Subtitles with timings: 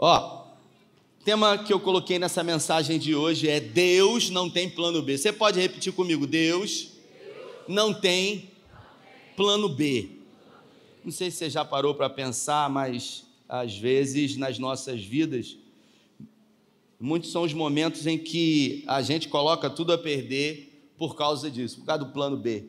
[0.00, 0.44] Ó,
[1.24, 5.18] tema que eu coloquei nessa mensagem de hoje é Deus não tem plano B.
[5.18, 6.24] Você pode repetir comigo?
[6.24, 6.90] Deus
[7.66, 8.48] não tem
[9.36, 10.10] plano B.
[11.04, 15.56] Não sei se você já parou para pensar, mas às vezes nas nossas vidas,
[17.00, 21.80] muitos são os momentos em que a gente coloca tudo a perder por causa disso,
[21.80, 22.64] por causa do plano B.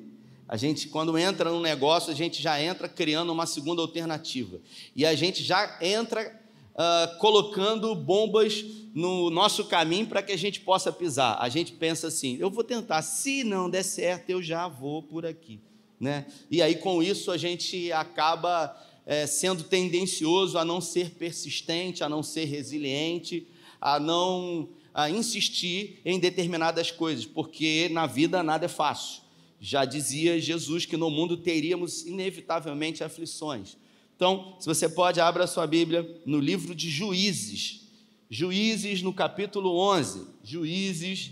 [0.47, 4.59] A gente, quando entra num negócio, a gente já entra criando uma segunda alternativa.
[4.95, 6.38] E a gente já entra
[6.79, 11.37] uh, colocando bombas no nosso caminho para que a gente possa pisar.
[11.39, 15.25] A gente pensa assim: eu vou tentar, se não der certo, eu já vou por
[15.25, 15.59] aqui.
[15.99, 16.25] Né?
[16.49, 18.75] E aí, com isso, a gente acaba
[19.05, 23.45] é, sendo tendencioso a não ser persistente, a não ser resiliente,
[23.81, 29.21] a não a insistir em determinadas coisas, porque na vida nada é fácil.
[29.59, 33.77] Já dizia Jesus que no mundo teríamos inevitavelmente aflições.
[34.19, 37.87] Então, se você pode, abra sua Bíblia no livro de Juízes.
[38.29, 40.27] Juízes no capítulo 11.
[40.43, 41.31] Juízes,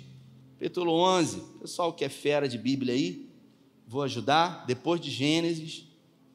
[0.54, 1.42] capítulo 11.
[1.60, 3.30] Pessoal que é fera de Bíblia aí,
[3.86, 4.66] vou ajudar.
[4.66, 5.86] Depois de Gênesis,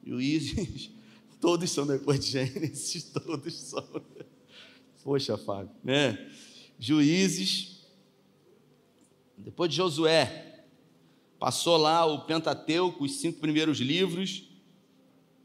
[0.05, 0.91] Juízes,
[1.41, 3.83] todos são depois de Gênesis, todos são.
[5.03, 6.23] Poxa, Fábio, né?
[6.77, 7.79] Juízes,
[9.39, 10.65] depois de Josué,
[11.39, 14.43] passou lá o Pentateuco, os cinco primeiros livros,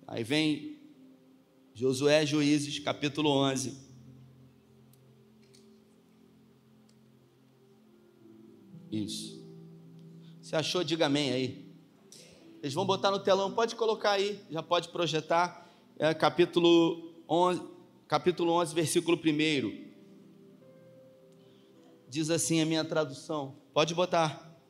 [0.06, 0.76] aí vem
[1.78, 3.72] Josué, Juízes, capítulo 11.
[8.90, 9.40] Isso.
[10.42, 10.82] Você achou?
[10.82, 11.72] Diga amém aí.
[12.60, 15.70] Eles vão botar no telão, pode colocar aí, já pode projetar.
[15.96, 17.62] É, capítulo 11,
[18.08, 19.84] capítulo 11, versículo 1.
[22.08, 23.54] Diz assim a minha tradução.
[23.72, 24.60] Pode botar.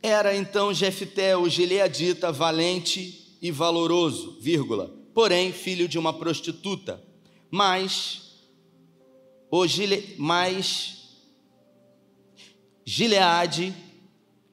[0.00, 7.02] Era então Jefté, o gileadita, valente e valoroso, vírgula, porém filho de uma prostituta.
[7.50, 8.30] Mas
[9.50, 11.00] o Gile, mas
[12.84, 13.74] Gileade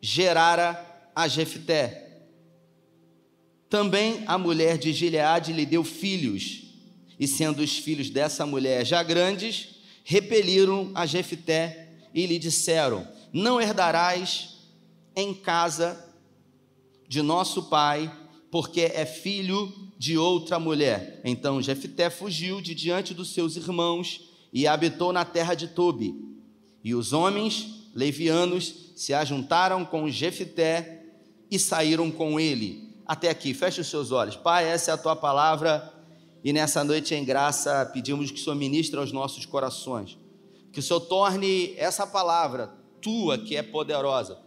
[0.02, 2.22] gerara a Jefté.
[3.70, 6.64] Também a mulher de Gileade lhe deu filhos,
[7.20, 13.60] e sendo os filhos dessa mulher já grandes, repeliram a Jefté e lhe disseram: Não
[13.60, 14.58] herdarás
[15.16, 16.06] em casa
[17.08, 18.12] de nosso pai,
[18.52, 21.22] porque é filho de outra mulher.
[21.24, 26.16] Então Jefté fugiu de diante dos seus irmãos e habitou na terra de Tobi.
[26.84, 31.04] E os homens levianos se ajuntaram com Jefté
[31.50, 32.96] e saíram com ele.
[33.06, 34.36] Até aqui, feche os seus olhos.
[34.36, 35.94] Pai, essa é a tua palavra
[36.44, 40.18] e nessa noite em graça pedimos que o Senhor ministre aos nossos corações.
[40.72, 44.38] Que o Senhor torne essa palavra tua, que é poderosa,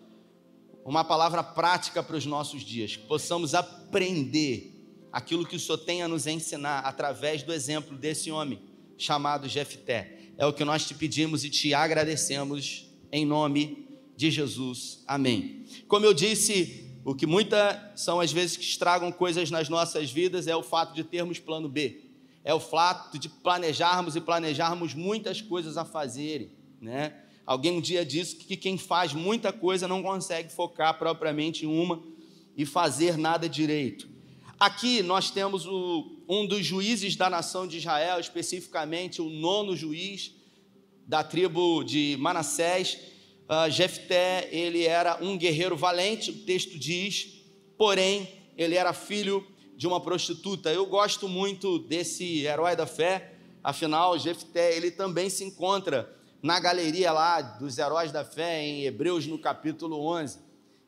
[0.85, 2.97] uma palavra prática para os nossos dias.
[2.97, 4.80] Que possamos aprender
[5.13, 8.61] aquilo que o Senhor tem a nos ensinar através do exemplo desse homem
[8.97, 10.19] chamado Jefté.
[10.37, 15.03] É o que nós te pedimos e te agradecemos em nome de Jesus.
[15.07, 15.65] Amém.
[15.89, 20.47] Como eu disse, o que muitas são as vezes que estragam coisas nas nossas vidas
[20.47, 22.03] é o fato de termos plano B.
[22.45, 27.15] É o fato de planejarmos e planejarmos muitas coisas a fazerem, né?
[27.45, 32.03] Alguém um dia disse que quem faz muita coisa não consegue focar propriamente em uma
[32.57, 34.09] e fazer nada direito.
[34.61, 40.35] Aqui nós temos o, um dos juízes da nação de Israel, especificamente o nono juiz
[41.07, 42.99] da tribo de Manassés.
[43.49, 47.43] Uh, Jefté, ele era um guerreiro valente, o texto diz,
[47.79, 49.47] porém, ele era filho
[49.79, 50.71] de uma prostituta.
[50.71, 53.33] Eu gosto muito desse herói da fé,
[53.65, 59.27] afinal, Jefté, ele também se encontra na galeria lá dos heróis da fé, em Hebreus,
[59.27, 60.39] no capítulo 11,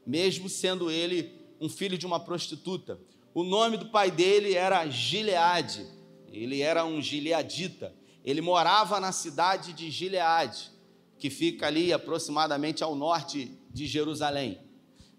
[0.06, 3.00] mesmo sendo ele um filho de uma prostituta.
[3.34, 5.86] O nome do pai dele era Gileade,
[6.30, 7.94] ele era um gileadita.
[8.24, 10.70] Ele morava na cidade de Gileade,
[11.18, 14.60] que fica ali aproximadamente ao norte de Jerusalém,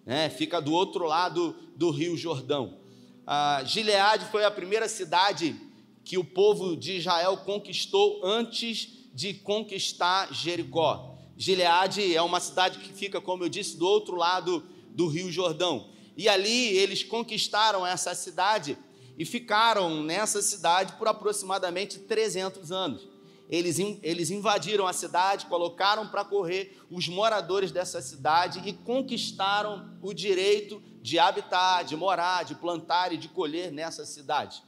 [0.06, 0.30] né?
[0.30, 2.78] fica do outro lado do Rio Jordão.
[3.26, 5.56] Ah, Gileade foi a primeira cidade
[6.04, 11.18] que o povo de Israel conquistou antes de conquistar Jericó.
[11.38, 15.93] Gileade é uma cidade que fica, como eu disse, do outro lado do Rio Jordão.
[16.16, 18.78] E ali eles conquistaram essa cidade
[19.18, 23.08] e ficaram nessa cidade por aproximadamente 300 anos.
[23.50, 30.14] Eles, eles invadiram a cidade, colocaram para correr os moradores dessa cidade e conquistaram o
[30.14, 34.64] direito de habitar, de morar, de plantar e de colher nessa cidade.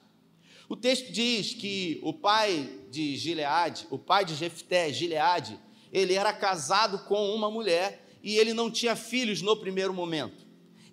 [0.67, 5.59] O texto diz que o pai de Gileade, o pai de Jefté, Gileade,
[5.91, 10.44] ele era casado com uma mulher e ele não tinha filhos no primeiro momento.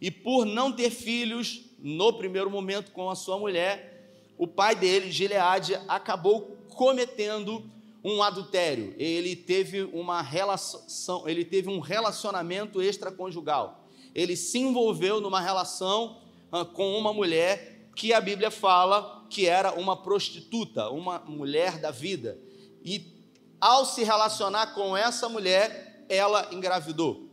[0.03, 5.13] E por não ter filhos no primeiro momento com a sua mulher, o pai dele,
[5.13, 7.71] Gileade, acabou cometendo
[8.03, 8.97] um adultério.
[8.99, 13.87] Ele teve uma relação, ele teve um relacionamento extraconjugal.
[14.13, 16.21] Ele se envolveu numa relação
[16.51, 21.93] uh, com uma mulher que a Bíblia fala que era uma prostituta, uma mulher da
[21.93, 22.37] vida.
[22.85, 23.07] E
[23.61, 27.29] ao se relacionar com essa mulher, ela engravidou.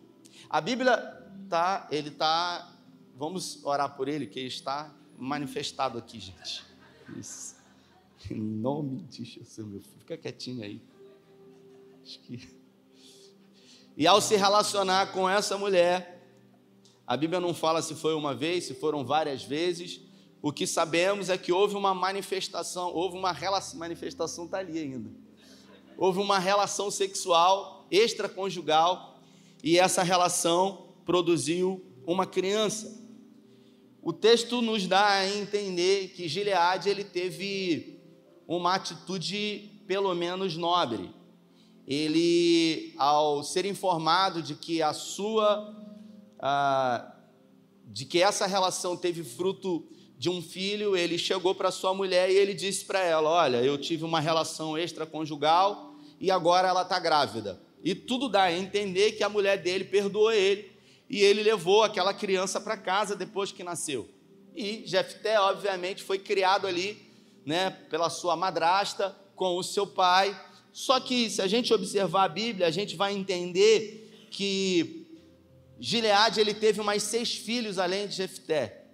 [0.48, 1.19] A Bíblia
[1.50, 2.72] tá, ele tá,
[3.18, 6.64] vamos orar por ele, que ele está manifestado aqui, gente.
[7.18, 7.56] Isso.
[8.30, 10.82] Em nome de Jesus, meu filho, fica quietinho aí.
[12.04, 12.60] Acho que...
[13.98, 16.24] E ao se relacionar com essa mulher,
[17.06, 20.00] a Bíblia não fala se foi uma vez, se foram várias vezes.
[20.42, 25.10] O que sabemos é que houve uma manifestação, houve uma relação, manifestação está ali ainda.
[25.98, 29.20] Houve uma relação sexual extraconjugal
[29.64, 33.04] e essa relação produziu uma criança.
[34.00, 38.00] O texto nos dá a entender que Gileade ele teve
[38.48, 41.12] uma atitude pelo menos nobre.
[41.88, 45.76] Ele, ao ser informado de que a sua,
[46.38, 47.12] ah,
[47.88, 52.36] de que essa relação teve fruto de um filho, ele chegou para sua mulher e
[52.36, 57.60] ele disse para ela: Olha, eu tive uma relação extraconjugal e agora ela está grávida.
[57.84, 60.69] E tudo dá a entender que a mulher dele perdoou ele
[61.10, 64.08] e ele levou aquela criança para casa depois que nasceu.
[64.56, 66.98] E Jefté, obviamente, foi criado ali,
[67.46, 70.40] né, pela sua madrasta com o seu pai.
[70.72, 75.08] Só que se a gente observar a Bíblia, a gente vai entender que
[75.80, 78.86] Gileade ele teve mais seis filhos além de Jefté.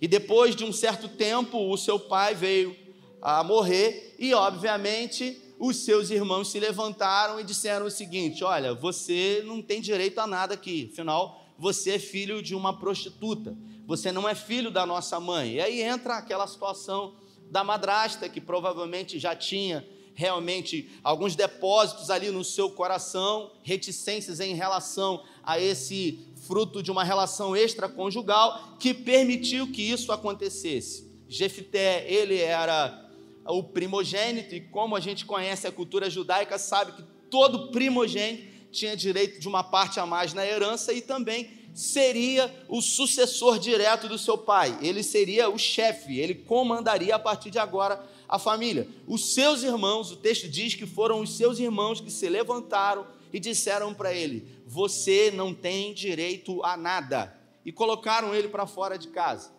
[0.00, 2.76] E depois de um certo tempo, o seu pai veio
[3.22, 9.42] a morrer e, obviamente, os seus irmãos se levantaram e disseram o seguinte: Olha, você
[9.46, 13.56] não tem direito a nada aqui, afinal, você é filho de uma prostituta,
[13.86, 15.54] você não é filho da nossa mãe.
[15.54, 17.14] E aí entra aquela situação
[17.50, 24.54] da madrasta, que provavelmente já tinha realmente alguns depósitos ali no seu coração, reticências em
[24.54, 31.12] relação a esse fruto de uma relação extraconjugal, que permitiu que isso acontecesse.
[31.28, 33.10] Jefté, ele era
[33.46, 38.96] o primogênito, e como a gente conhece a cultura judaica, sabe que todo primogênito tinha
[38.96, 44.18] direito de uma parte a mais na herança e também seria o sucessor direto do
[44.18, 44.78] seu pai.
[44.80, 48.88] Ele seria o chefe, ele comandaria a partir de agora a família.
[49.06, 53.40] Os seus irmãos, o texto diz que foram os seus irmãos que se levantaram e
[53.40, 57.36] disseram para ele: Você não tem direito a nada.
[57.64, 59.50] E colocaram ele para fora de casa.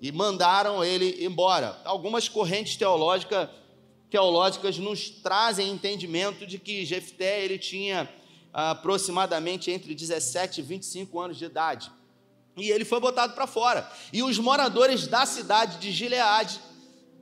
[0.00, 1.80] E mandaram ele embora.
[1.84, 3.48] Algumas correntes teológicas,
[4.10, 8.08] teológicas nos trazem entendimento de que Jefté ele tinha
[8.52, 11.90] aproximadamente entre 17 e 25 anos de idade.
[12.56, 13.90] E ele foi botado para fora.
[14.12, 16.60] E os moradores da cidade de Gileade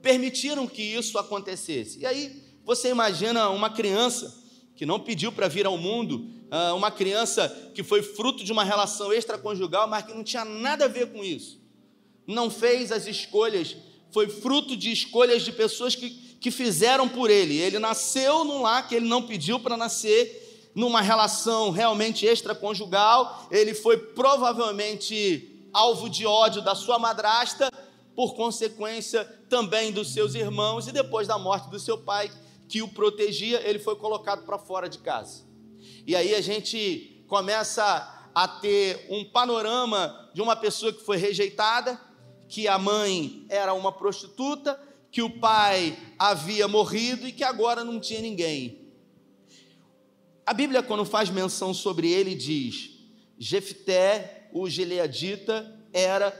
[0.02, 1.98] permitiram que isso acontecesse.
[2.00, 4.44] E aí você imagina uma criança
[4.76, 8.64] que não pediu para vir ao mundo, ah, uma criança que foi fruto de uma
[8.64, 11.60] relação extraconjugal, mas que não tinha nada a ver com isso.
[12.26, 13.76] Não fez as escolhas,
[14.12, 16.10] foi fruto de escolhas de pessoas que,
[16.40, 17.56] que fizeram por ele.
[17.56, 20.47] Ele nasceu num lar que ele não pediu para nascer,
[20.78, 27.68] numa relação realmente extraconjugal, ele foi provavelmente alvo de ódio da sua madrasta,
[28.14, 32.30] por consequência também dos seus irmãos, e depois da morte do seu pai,
[32.68, 35.42] que o protegia, ele foi colocado para fora de casa.
[36.06, 42.00] E aí a gente começa a ter um panorama de uma pessoa que foi rejeitada,
[42.48, 44.80] que a mãe era uma prostituta,
[45.10, 48.87] que o pai havia morrido e que agora não tinha ninguém.
[50.48, 52.92] A Bíblia, quando faz menção sobre ele, diz:
[53.38, 56.32] Jefté, o gileadita, era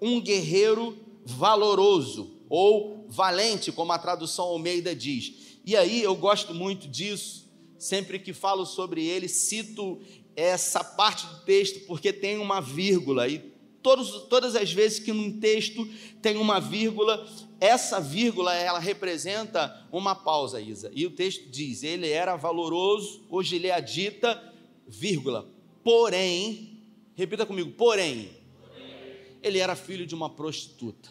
[0.00, 5.60] um guerreiro valoroso ou valente, como a tradução Almeida diz.
[5.64, 10.00] E aí eu gosto muito disso, sempre que falo sobre ele, cito
[10.34, 13.51] essa parte do texto, porque tem uma vírgula, e
[13.82, 15.86] todos, todas as vezes que num texto
[16.20, 17.26] tem uma vírgula,
[17.60, 20.90] essa vírgula ela representa uma pausa, Isa.
[20.94, 24.40] E o texto diz: ele era valoroso, hoje ele é dita,
[24.86, 25.48] vírgula.
[25.82, 26.80] Porém,
[27.14, 31.10] repita comigo, porém, porém, ele era filho de uma prostituta.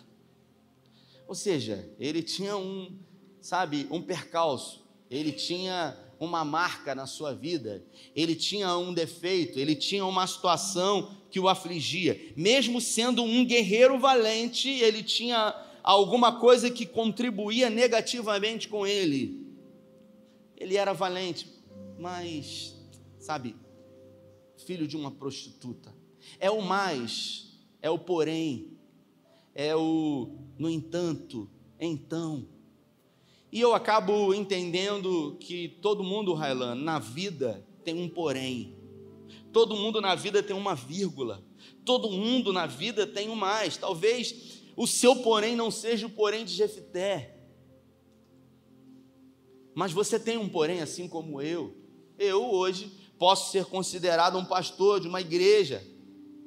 [1.28, 2.98] Ou seja, ele tinha um,
[3.40, 7.84] sabe, um percalço, ele tinha uma marca na sua vida,
[8.16, 12.34] ele tinha um defeito, ele tinha uma situação que o afligia.
[12.36, 19.48] Mesmo sendo um guerreiro valente, ele tinha alguma coisa que contribuía negativamente com ele.
[20.58, 21.48] Ele era valente,
[21.98, 22.76] mas,
[23.18, 23.56] sabe,
[24.66, 25.96] filho de uma prostituta.
[26.40, 28.78] É o mais, é o porém,
[29.56, 32.46] é o no entanto, então.
[33.52, 38.81] E eu acabo entendendo que todo mundo, Railan, na vida tem um porém.
[39.52, 41.44] Todo mundo na vida tem uma vírgula.
[41.84, 43.78] Todo mundo na vida tem um mais.
[43.78, 47.38] Talvez o seu porém não seja o porém de Jefité.
[49.74, 51.76] Mas você tem um porém assim como eu.
[52.18, 55.86] Eu hoje posso ser considerado um pastor de uma igreja,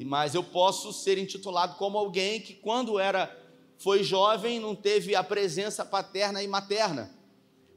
[0.04, 3.40] mas eu posso ser intitulado como alguém que quando era
[3.78, 7.14] foi jovem, não teve a presença paterna e materna.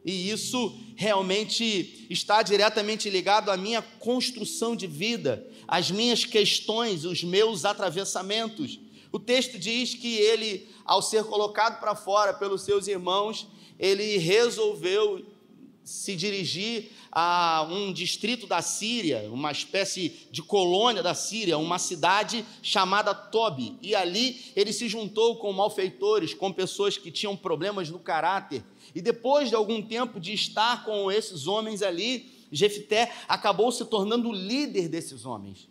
[0.07, 7.25] E isso realmente está diretamente ligado à minha construção de vida, às minhas questões, os
[7.25, 8.79] meus atravessamentos.
[9.11, 13.47] O texto diz que ele, ao ser colocado para fora pelos seus irmãos,
[13.77, 15.25] ele resolveu
[15.83, 22.45] se dirigir a um distrito da Síria, uma espécie de colônia da Síria, uma cidade
[22.61, 23.77] chamada Tobi.
[23.81, 28.63] E ali ele se juntou com malfeitores, com pessoas que tinham problemas no caráter.
[28.93, 34.29] E depois de algum tempo de estar com esses homens ali, Jefté acabou se tornando
[34.29, 35.69] o líder desses homens.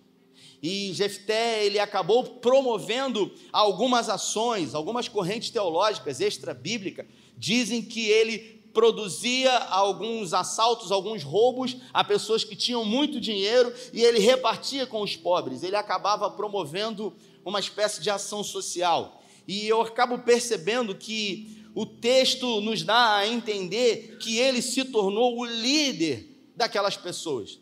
[0.63, 7.07] E Jefté, ele acabou promovendo algumas ações, algumas correntes teológicas extra-bíblicas,
[7.37, 14.03] dizem que ele produzia alguns assaltos, alguns roubos a pessoas que tinham muito dinheiro e
[14.03, 15.63] ele repartia com os pobres.
[15.63, 19.23] Ele acabava promovendo uma espécie de ação social.
[19.49, 25.39] E eu acabo percebendo que o texto nos dá a entender que ele se tornou
[25.39, 27.61] o líder daquelas pessoas.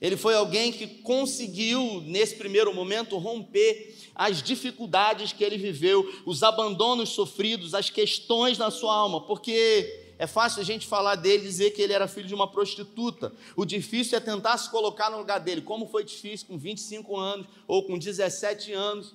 [0.00, 6.44] Ele foi alguém que conseguiu, nesse primeiro momento, romper as dificuldades que ele viveu, os
[6.44, 11.48] abandonos sofridos, as questões na sua alma, porque é fácil a gente falar dele e
[11.48, 13.32] dizer que ele era filho de uma prostituta.
[13.56, 15.62] O difícil é tentar se colocar no lugar dele.
[15.62, 19.14] Como foi difícil com 25 anos ou com 17 anos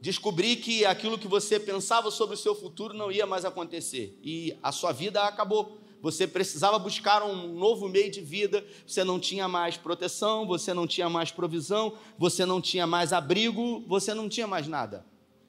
[0.00, 4.56] descobrir que aquilo que você pensava sobre o seu futuro não ia mais acontecer e
[4.62, 5.78] a sua vida acabou.
[6.02, 10.86] Você precisava buscar um novo meio de vida, você não tinha mais proteção, você não
[10.86, 15.04] tinha mais provisão, você não tinha mais abrigo, você não tinha mais nada.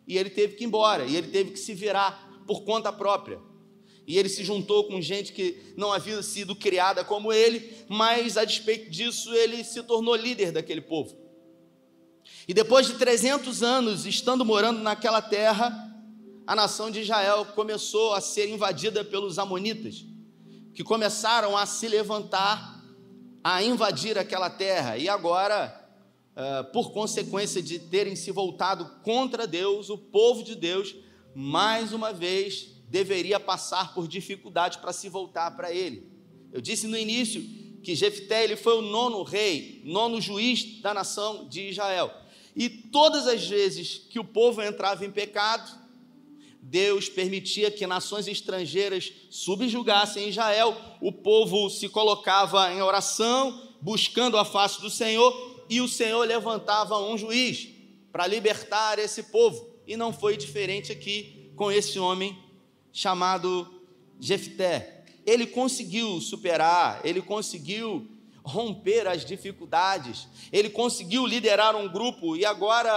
[0.06, 3.40] E ele teve que ir embora, e ele teve que se virar por conta própria
[4.12, 8.44] e ele se juntou com gente que não havia sido criada como ele, mas a
[8.44, 11.16] despeito disso, ele se tornou líder daquele povo.
[12.48, 15.92] E depois de 300 anos estando morando naquela terra,
[16.46, 20.06] a nação de Israel começou a ser invadida pelos Amonitas,
[20.74, 22.84] que começaram a se levantar,
[23.44, 25.74] a invadir aquela terra, e agora,
[26.36, 30.96] uh, por consequência de terem se voltado contra Deus, o povo de Deus,
[31.34, 36.12] mais uma vez deveria passar por dificuldade para se voltar para ele.
[36.52, 37.42] Eu disse no início
[37.82, 42.14] que Jefté ele foi o nono rei, nono juiz da nação de Israel.
[42.56, 45.80] E todas as vezes que o povo entrava em pecado,
[46.62, 54.46] Deus permitia que nações estrangeiras subjugassem Israel, o povo se colocava em oração, buscando a
[54.46, 57.70] face do Senhor, e o Senhor levantava um juiz
[58.12, 59.70] para libertar esse povo.
[59.88, 62.38] E não foi diferente aqui com esse homem
[62.92, 63.68] chamado
[64.20, 65.04] Jefté.
[65.26, 68.08] Ele conseguiu superar, ele conseguiu
[68.44, 72.92] romper as dificuldades, ele conseguiu liderar um grupo e agora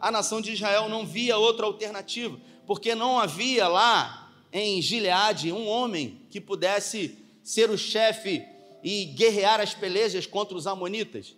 [0.00, 5.66] a nação de Israel não via outra alternativa, porque não havia lá em Gileade um
[5.66, 8.44] homem que pudesse ser o chefe
[8.82, 11.34] e guerrear as pelejas contra os amonitas.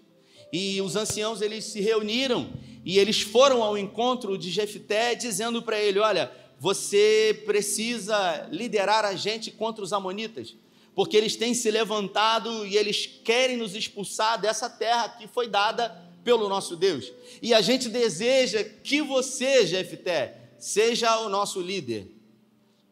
[0.52, 2.50] E os anciãos eles se reuniram
[2.84, 9.14] e eles foram ao encontro de Jefté dizendo para ele: "Olha, você precisa liderar a
[9.14, 10.54] gente contra os amonitas,
[11.00, 15.88] porque eles têm se levantado e eles querem nos expulsar dessa terra que foi dada
[16.22, 17.10] pelo nosso Deus.
[17.40, 22.06] E a gente deseja que você, Jefté, seja o nosso líder.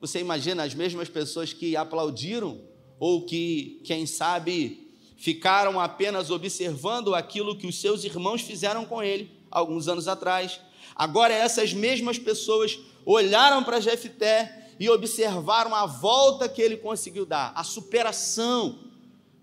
[0.01, 2.59] Você imagina as mesmas pessoas que aplaudiram
[2.99, 9.31] ou que, quem sabe, ficaram apenas observando aquilo que os seus irmãos fizeram com ele
[9.51, 10.59] alguns anos atrás.
[10.97, 17.53] Agora essas mesmas pessoas olharam para Jefté e observaram a volta que ele conseguiu dar,
[17.55, 18.79] a superação.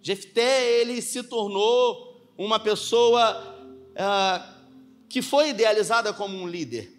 [0.02, 3.56] Jefté, ele se tornou uma pessoa
[3.98, 4.56] ah,
[5.10, 6.94] que foi idealizada como um líder.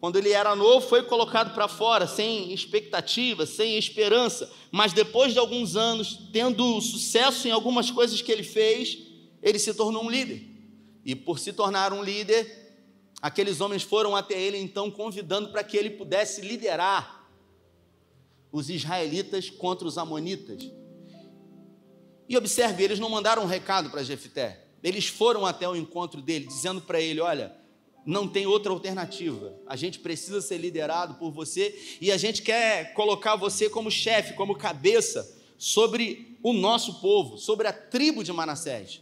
[0.00, 4.50] Quando ele era novo, foi colocado para fora, sem expectativa, sem esperança.
[4.70, 8.98] Mas depois de alguns anos, tendo sucesso em algumas coisas que ele fez,
[9.40, 10.44] ele se tornou um líder.
[11.04, 12.62] E por se tornar um líder,
[13.22, 17.21] Aqueles homens foram até ele então convidando para que ele pudesse liderar
[18.52, 20.70] os israelitas contra os amonitas.
[22.28, 24.66] E observe, eles não mandaram um recado para Jefté.
[24.82, 27.56] Eles foram até o encontro dele, dizendo para ele: Olha,
[28.04, 29.56] não tem outra alternativa.
[29.66, 34.34] A gente precisa ser liderado por você e a gente quer colocar você como chefe,
[34.34, 39.00] como cabeça sobre o nosso povo, sobre a tribo de Manassés.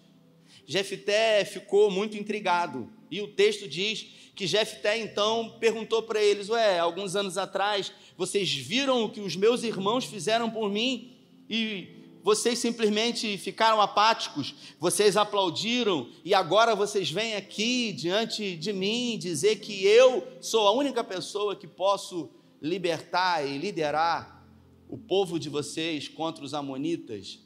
[0.67, 6.79] Jefté ficou muito intrigado e o texto diz que Jefté então perguntou para eles: Ué,
[6.79, 11.15] alguns anos atrás vocês viram o que os meus irmãos fizeram por mim
[11.47, 11.89] e
[12.23, 19.57] vocês simplesmente ficaram apáticos, vocês aplaudiram e agora vocês vêm aqui diante de mim dizer
[19.57, 22.31] que eu sou a única pessoa que posso
[22.63, 24.43] libertar e liderar
[24.89, 27.41] o povo de vocês contra os amonitas.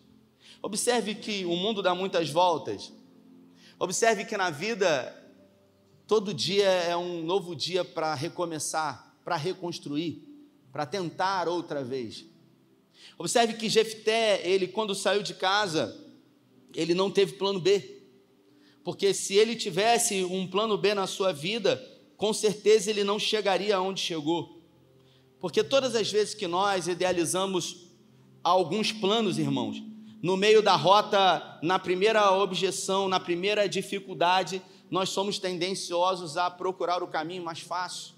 [0.62, 2.92] Observe que o mundo dá muitas voltas.
[3.80, 5.23] Observe que na vida
[6.06, 10.22] todo dia é um novo dia para recomeçar, para reconstruir,
[10.72, 12.24] para tentar outra vez.
[13.18, 15.96] Observe que Jefté, ele quando saiu de casa,
[16.74, 18.02] ele não teve plano B.
[18.82, 21.82] Porque se ele tivesse um plano B na sua vida,
[22.16, 24.62] com certeza ele não chegaria aonde chegou.
[25.40, 27.90] Porque todas as vezes que nós idealizamos
[28.42, 29.82] alguns planos, irmãos,
[30.22, 37.02] no meio da rota, na primeira objeção, na primeira dificuldade, nós somos tendenciosos a procurar
[37.02, 38.14] o caminho mais fácil,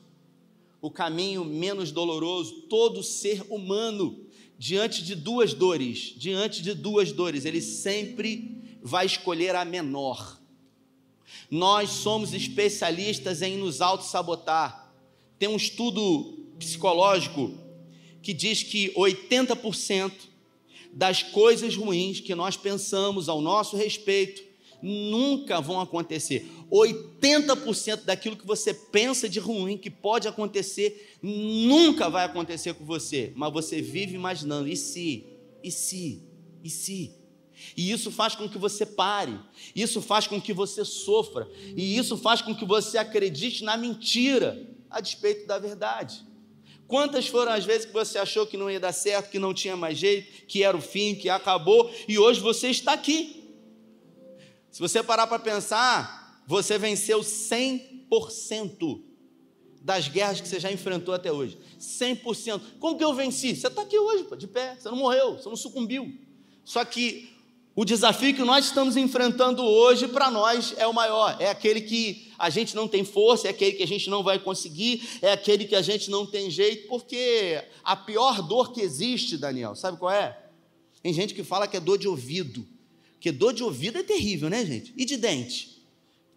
[0.81, 2.63] o caminho menos doloroso.
[2.63, 4.27] Todo ser humano
[4.59, 10.39] diante de duas dores, diante de duas dores, ele sempre vai escolher a menor.
[11.51, 14.93] Nós somos especialistas em nos auto-sabotar.
[15.39, 17.53] Tem um estudo psicológico
[18.23, 20.13] que diz que 80%
[20.93, 24.46] das coisas ruins que nós pensamos ao nosso respeito
[24.83, 26.51] nunca vão acontecer.
[26.71, 33.33] 80% daquilo que você pensa de ruim que pode acontecer nunca vai acontecer com você,
[33.37, 35.25] mas você vive imaginando e se,
[35.63, 36.23] e se,
[36.63, 37.13] e se.
[37.77, 39.39] E isso faz com que você pare,
[39.75, 44.67] isso faz com que você sofra, e isso faz com que você acredite na mentira
[44.91, 46.25] a despeito da verdade.
[46.87, 49.77] Quantas foram as vezes que você achou que não ia dar certo, que não tinha
[49.77, 53.36] mais jeito, que era o fim, que acabou, e hoje você está aqui.
[54.77, 59.01] Se você parar para pensar, você venceu 100%
[59.81, 61.57] das guerras que você já enfrentou até hoje.
[61.81, 62.61] 100%.
[62.79, 63.57] Como que eu venci?
[63.57, 66.13] Você está aqui hoje, de pé, você não morreu, você não sucumbiu.
[66.63, 67.27] Só que
[67.75, 71.39] o desafio que nós estamos enfrentando hoje, para nós, é o maior.
[71.41, 74.39] É aquele que a gente não tem força, é aquele que a gente não vai
[74.39, 79.39] conseguir, é aquele que a gente não tem jeito, porque a pior dor que existe,
[79.39, 80.39] Daniel, sabe qual é?
[81.03, 82.76] Tem gente que fala que é dor de ouvido.
[83.17, 84.93] Porque dor de ouvido é terrível, né, gente?
[84.97, 85.83] E de dente?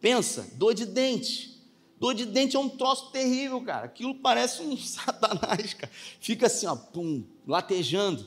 [0.01, 1.57] Pensa, dor de dente.
[1.99, 3.85] Dor de dente é um troço terrível, cara.
[3.85, 5.91] Aquilo parece um satanás, cara.
[6.19, 8.25] Fica assim, ó, pum, latejando.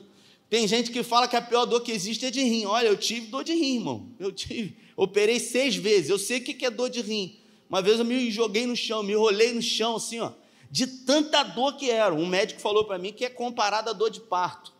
[0.50, 2.66] Tem gente que fala que a pior dor que existe é de rim.
[2.66, 4.08] Olha, eu tive dor de rim, irmão.
[4.18, 6.10] Eu tive, operei seis vezes.
[6.10, 7.38] Eu sei o que é dor de rim.
[7.70, 10.32] Uma vez eu me joguei no chão, me rolei no chão, assim, ó,
[10.70, 12.14] de tanta dor que era.
[12.14, 14.74] Um médico falou para mim que é comparado à dor de parto.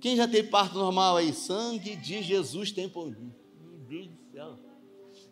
[0.00, 1.32] Quem já teve parto normal aí?
[1.32, 3.32] Sangue de Jesus tem por mim.
[3.60, 4.58] Meu Deus do céu.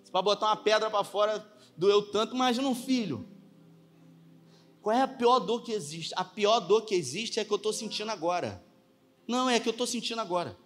[0.04, 3.28] Se para botar uma pedra para fora doeu tanto, imagina um filho.
[4.80, 6.14] Qual é a pior dor que existe?
[6.16, 8.64] A pior dor que existe é a que eu estou sentindo agora.
[9.26, 10.56] Não, é a que eu estou sentindo agora.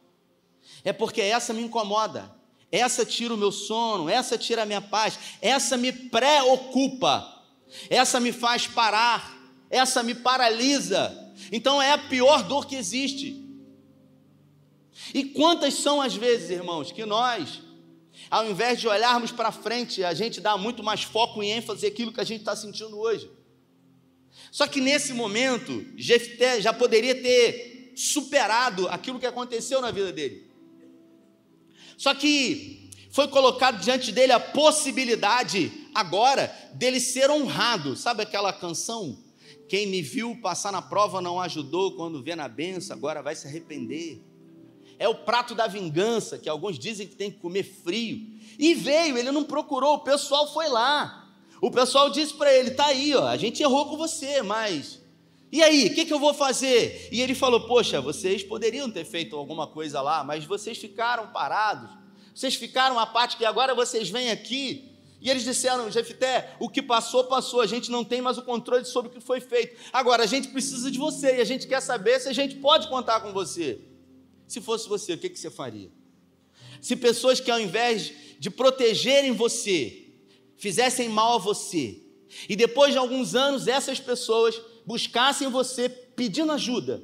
[0.84, 2.32] É porque essa me incomoda.
[2.70, 7.42] Essa tira o meu sono, essa tira a minha paz, essa me preocupa,
[7.90, 9.36] essa me faz parar,
[9.68, 11.34] essa me paralisa.
[11.50, 13.41] Então é a pior dor que existe.
[15.14, 17.60] E quantas são as vezes, irmãos, que nós,
[18.30, 22.12] ao invés de olharmos para frente, a gente dá muito mais foco e ênfase naquilo
[22.12, 23.30] que a gente está sentindo hoje.
[24.50, 30.50] Só que nesse momento, Jefté já poderia ter superado aquilo que aconteceu na vida dele.
[31.98, 37.94] Só que foi colocado diante dele a possibilidade agora dele ser honrado.
[37.94, 39.18] Sabe aquela canção?
[39.68, 43.46] Quem me viu passar na prova não ajudou, quando vê na benção, agora vai se
[43.46, 44.22] arrepender
[45.02, 48.24] é o prato da vingança, que alguns dizem que tem que comer frio.
[48.56, 51.28] E veio, ele não procurou, o pessoal foi lá.
[51.60, 55.00] O pessoal disse para ele: tá aí, ó, a gente errou com você, mas.
[55.50, 57.08] E aí, o que, que eu vou fazer?
[57.10, 61.90] E ele falou: Poxa, vocês poderiam ter feito alguma coisa lá, mas vocês ficaram parados,
[62.32, 64.88] vocês ficaram apáticos e agora vocês vêm aqui.
[65.20, 68.84] E eles disseram: Jefité, o que passou, passou, a gente não tem mais o controle
[68.84, 69.76] sobre o que foi feito.
[69.92, 72.86] Agora, a gente precisa de você e a gente quer saber se a gente pode
[72.86, 73.80] contar com você.
[74.52, 75.90] Se fosse você, o que, que você faria?
[76.78, 80.10] Se pessoas que ao invés de protegerem você,
[80.58, 82.02] fizessem mal a você,
[82.46, 87.02] e depois de alguns anos essas pessoas buscassem você pedindo ajuda,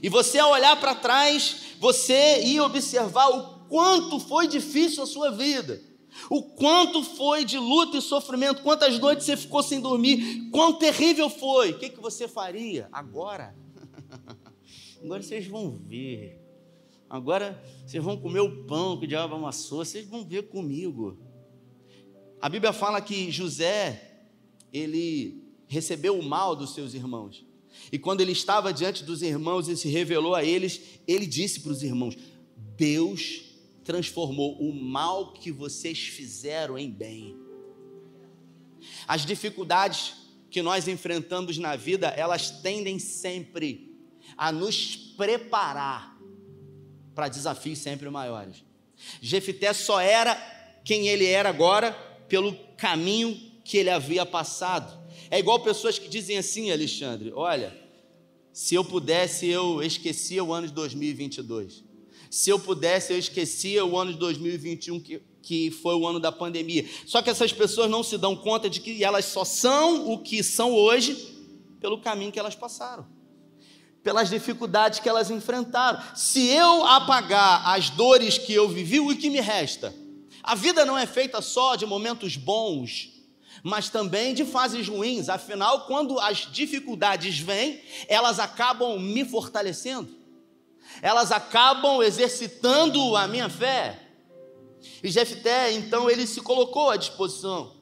[0.00, 5.32] e você ao olhar para trás, você ia observar o quanto foi difícil a sua
[5.32, 5.82] vida,
[6.30, 11.28] O quanto foi de luta e sofrimento, quantas noites você ficou sem dormir, quão terrível
[11.28, 11.72] foi.
[11.72, 13.54] O que, que você faria agora?
[15.02, 16.45] Agora vocês vão ver.
[17.08, 21.18] Agora vocês vão comer o pão que o diabo amassou, vocês vão ver comigo.
[22.40, 24.24] A Bíblia fala que José,
[24.72, 27.44] ele recebeu o mal dos seus irmãos.
[27.92, 31.72] E quando ele estava diante dos irmãos e se revelou a eles, ele disse para
[31.72, 32.16] os irmãos:
[32.76, 33.42] Deus
[33.84, 37.36] transformou o mal que vocês fizeram em bem.
[39.06, 40.14] As dificuldades
[40.50, 43.96] que nós enfrentamos na vida, elas tendem sempre
[44.36, 46.15] a nos preparar
[47.16, 48.62] para desafios sempre maiores.
[49.22, 50.34] Jefité só era
[50.84, 51.92] quem ele era agora
[52.28, 55.04] pelo caminho que ele havia passado.
[55.30, 57.74] É igual pessoas que dizem assim, Alexandre: olha,
[58.52, 61.84] se eu pudesse, eu esquecia o ano de 2022.
[62.30, 66.30] Se eu pudesse, eu esquecia o ano de 2021, que, que foi o ano da
[66.30, 66.84] pandemia.
[67.06, 70.42] Só que essas pessoas não se dão conta de que elas só são o que
[70.42, 71.14] são hoje
[71.80, 73.06] pelo caminho que elas passaram,
[74.06, 76.00] pelas dificuldades que elas enfrentaram.
[76.14, 79.92] Se eu apagar as dores que eu vivi, o que me resta?
[80.44, 83.10] A vida não é feita só de momentos bons,
[83.64, 85.28] mas também de fases ruins.
[85.28, 90.14] Afinal, quando as dificuldades vêm, elas acabam me fortalecendo
[91.02, 94.00] elas acabam exercitando a minha fé.
[95.02, 97.75] E Jefté, então, ele se colocou à disposição.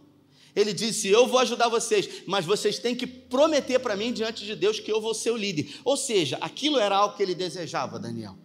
[0.55, 4.55] Ele disse: Eu vou ajudar vocês, mas vocês têm que prometer para mim diante de
[4.55, 5.75] Deus que eu vou ser o líder.
[5.85, 8.37] Ou seja, aquilo era algo que ele desejava, Daniel.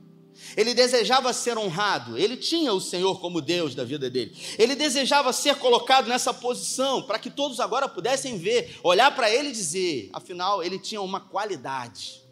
[0.56, 4.34] Ele desejava ser honrado, ele tinha o Senhor como Deus da vida dele.
[4.58, 9.50] Ele desejava ser colocado nessa posição para que todos agora pudessem ver, olhar para ele
[9.50, 12.30] e dizer: afinal, ele tinha uma qualidade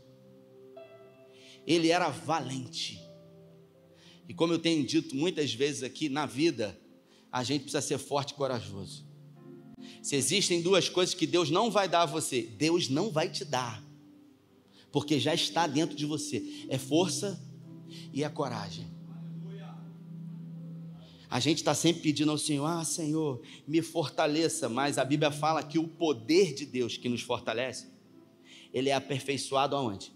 [1.67, 2.97] ele era valente.
[4.27, 6.79] E como eu tenho dito muitas vezes aqui, na vida,
[7.29, 9.05] a gente precisa ser forte e corajoso.
[10.07, 13.43] Se existem duas coisas que Deus não vai dar a você, Deus não vai te
[13.43, 13.83] dar,
[14.89, 17.37] porque já está dentro de você: é força
[18.13, 18.87] e a coragem.
[21.29, 25.61] A gente está sempre pedindo ao Senhor, ah, Senhor, me fortaleça, mas a Bíblia fala
[25.61, 27.87] que o poder de Deus que nos fortalece,
[28.73, 30.15] ele é aperfeiçoado aonde?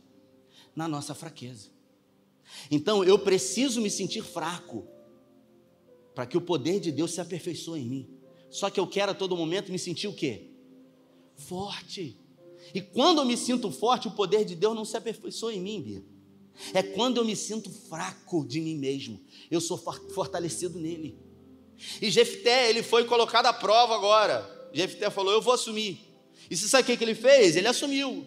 [0.74, 1.68] na nossa fraqueza.
[2.72, 4.88] Então eu preciso me sentir fraco
[6.16, 8.21] para que o poder de Deus se aperfeiçoe em mim.
[8.52, 10.52] Só que eu quero a todo momento me sentir o quê?
[11.36, 12.18] Forte.
[12.76, 15.82] E quando eu me sinto forte, o poder de Deus não se aperfeiçoa em mim,
[15.82, 16.04] Bia.
[16.74, 19.20] É quando eu me sinto fraco de mim mesmo.
[19.50, 21.18] Eu sou fortalecido nele.
[22.02, 24.70] E Jefté, ele foi colocado à prova agora.
[24.74, 26.00] Jefté falou: Eu vou assumir.
[26.50, 27.56] E você sabe o que ele fez?
[27.56, 28.26] Ele assumiu.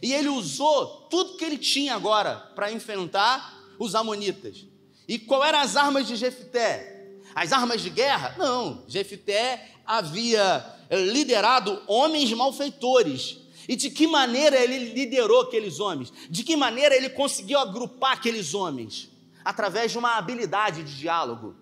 [0.00, 4.64] E ele usou tudo que ele tinha agora para enfrentar os amonitas.
[5.06, 6.97] E qual eram as armas de Jefté?
[7.34, 8.34] As armas de guerra?
[8.38, 13.38] Não, Jefté havia liderado homens malfeitores.
[13.68, 16.12] E de que maneira ele liderou aqueles homens?
[16.30, 19.10] De que maneira ele conseguiu agrupar aqueles homens?
[19.44, 21.54] Através de uma habilidade de diálogo.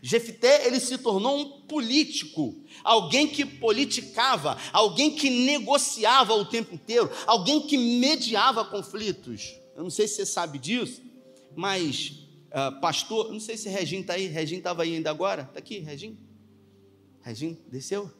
[0.00, 2.54] Jefté ele se tornou um político,
[2.84, 9.54] alguém que politicava, alguém que negociava o tempo inteiro, alguém que mediava conflitos.
[9.74, 11.02] Eu não sei se você sabe disso,
[11.56, 12.12] mas
[12.48, 15.78] uh, pastor, não sei se Regin está aí, Regin estava aí ainda agora, está aqui,
[15.78, 16.18] Regin?
[17.22, 18.10] Regin, desceu?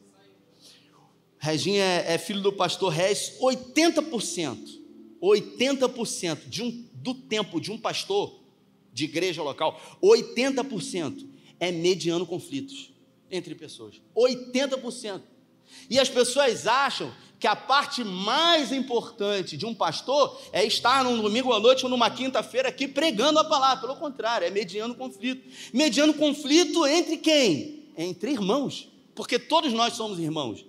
[1.37, 4.79] Regin é, é, filho do pastor Regis, 80%,
[5.21, 8.39] 80% de um, do tempo de um pastor
[8.91, 11.27] de igreja local, 80%
[11.59, 12.93] é mediando conflitos
[13.31, 14.01] entre pessoas.
[14.15, 15.21] 80%.
[15.89, 21.21] E as pessoas acham que a parte mais importante de um pastor é estar num
[21.21, 23.87] domingo à noite ou numa quinta-feira aqui pregando a palavra.
[23.87, 25.49] Pelo contrário, é mediando conflito.
[25.73, 27.85] Mediando conflito entre quem?
[27.97, 28.89] Entre irmãos.
[29.15, 30.65] Porque todos nós somos irmãos.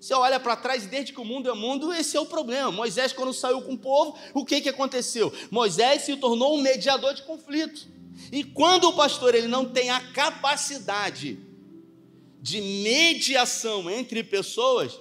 [0.00, 2.72] Você olha para trás desde que o mundo é mundo, esse é o problema.
[2.72, 5.32] Moisés, quando saiu com o povo, o que, que aconteceu?
[5.50, 7.86] Moisés se tornou um mediador de conflito.
[8.32, 11.38] E quando o pastor ele não tem a capacidade
[12.40, 14.98] de mediação entre pessoas,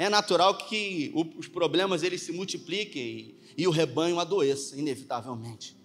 [0.00, 5.76] é natural que os problemas eles se multipliquem e, o rebanho adoeça, inevitavelmente.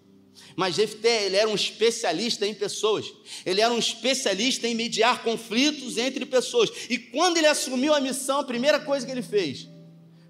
[0.56, 3.12] Mas Jefté, ele era um especialista em pessoas.
[3.46, 6.70] Ele era um especialista em mediar conflitos entre pessoas.
[6.90, 9.68] E quando ele assumiu a missão, a primeira coisa que ele fez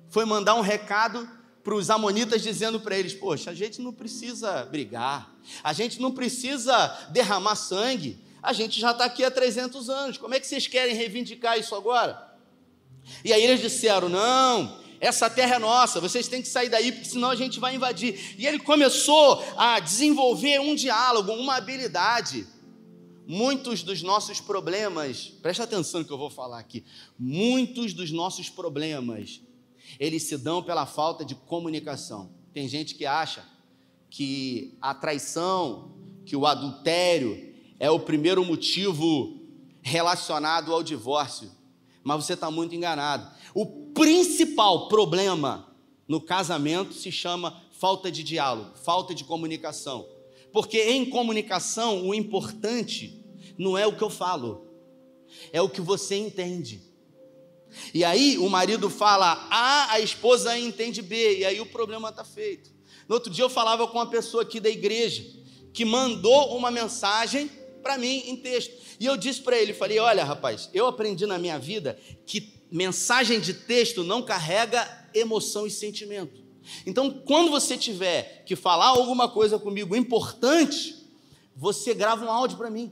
[0.09, 1.29] foi mandar um recado
[1.63, 5.31] para os amonitas, dizendo para eles: Poxa, a gente não precisa brigar,
[5.63, 10.33] a gente não precisa derramar sangue, a gente já está aqui há 300 anos, como
[10.33, 12.34] é que vocês querem reivindicar isso agora?
[13.23, 17.09] E aí eles disseram: Não, essa terra é nossa, vocês têm que sair daí, porque
[17.09, 18.35] senão a gente vai invadir.
[18.37, 22.47] E ele começou a desenvolver um diálogo, uma habilidade,
[23.27, 26.83] muitos dos nossos problemas, preste atenção no que eu vou falar aqui,
[27.17, 29.41] muitos dos nossos problemas,
[29.99, 32.31] eles se dão pela falta de comunicação.
[32.53, 33.43] Tem gente que acha
[34.09, 35.93] que a traição,
[36.25, 39.41] que o adultério é o primeiro motivo
[39.81, 41.51] relacionado ao divórcio,
[42.05, 43.27] mas você está muito enganado.
[43.55, 45.75] O principal problema
[46.07, 50.07] no casamento se chama falta de diálogo, falta de comunicação.
[50.53, 53.25] Porque em comunicação o importante
[53.57, 54.67] não é o que eu falo,
[55.51, 56.79] é o que você entende.
[57.91, 62.23] E aí o marido fala A, a esposa entende B, e aí o problema está
[62.23, 62.69] feito.
[63.07, 65.25] No outro dia eu falava com uma pessoa aqui da igreja
[65.73, 67.49] que mandou uma mensagem
[67.85, 68.73] para mim em texto.
[68.99, 73.39] E eu disse para ele, falei: "Olha, rapaz, eu aprendi na minha vida que mensagem
[73.39, 76.43] de texto não carrega emoção e sentimento.
[76.83, 80.95] Então, quando você tiver que falar alguma coisa comigo importante,
[81.55, 82.91] você grava um áudio para mim.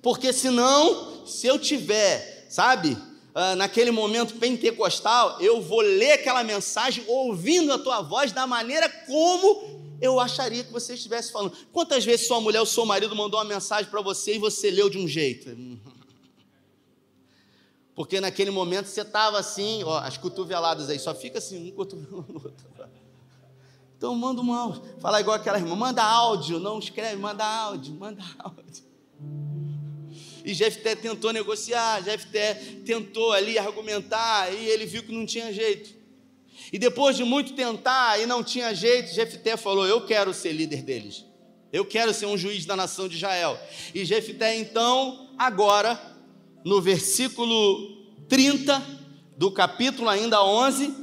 [0.00, 2.96] Porque senão, se eu tiver, sabe,
[3.34, 8.88] ah, naquele momento pentecostal, eu vou ler aquela mensagem ouvindo a tua voz da maneira
[8.88, 11.56] como eu acharia que você estivesse falando.
[11.72, 14.90] Quantas vezes sua mulher ou seu marido mandou uma mensagem para você e você leu
[14.90, 15.56] de um jeito?
[17.94, 22.24] Porque naquele momento você estava assim, ó, as cotoveladas aí, só fica assim, um cotovelo
[22.28, 22.74] no outro.
[23.96, 24.82] Então manda um áudio.
[25.00, 28.84] Fala igual aquela irmã, manda áudio, não escreve, manda áudio, manda áudio.
[30.44, 32.54] E Jefté tentou negociar, Jefté
[32.84, 35.93] tentou ali argumentar, e ele viu que não tinha jeito.
[36.72, 40.82] E depois de muito tentar e não tinha jeito, Jefté falou: Eu quero ser líder
[40.82, 41.24] deles.
[41.72, 43.58] Eu quero ser um juiz da nação de Israel.
[43.94, 46.00] E Jefté, então, agora,
[46.64, 48.80] no versículo 30
[49.36, 50.94] do capítulo ainda 11,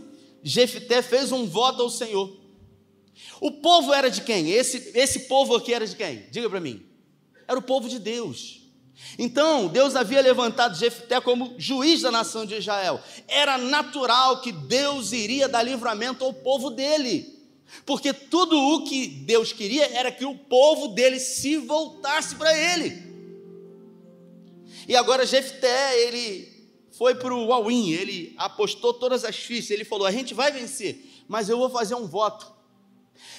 [0.41, 2.39] Jefté fez um voto ao Senhor.
[3.39, 4.49] O povo era de quem?
[4.51, 6.25] Esse, esse povo aqui era de quem?
[6.31, 6.85] Diga para mim.
[7.47, 8.60] Era o povo de Deus.
[9.17, 12.99] Então, Deus havia levantado Jefté como juiz da nação de Israel.
[13.27, 17.39] Era natural que Deus iria dar livramento ao povo dele.
[17.85, 23.11] Porque tudo o que Deus queria era que o povo dele se voltasse para ele.
[24.87, 26.51] E agora Jefté, ele
[26.91, 31.23] foi para o all-in, ele apostou todas as fichas, ele falou: a gente vai vencer,
[31.27, 32.60] mas eu vou fazer um voto.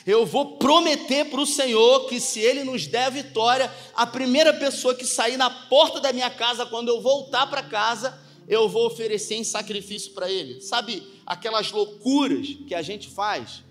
[0.07, 4.53] Eu vou prometer para o Senhor que se Ele nos der a vitória, a primeira
[4.53, 8.87] pessoa que sair na porta da minha casa, quando eu voltar para casa, eu vou
[8.87, 10.61] oferecer em sacrifício para Ele.
[10.61, 13.63] Sabe aquelas loucuras que a gente faz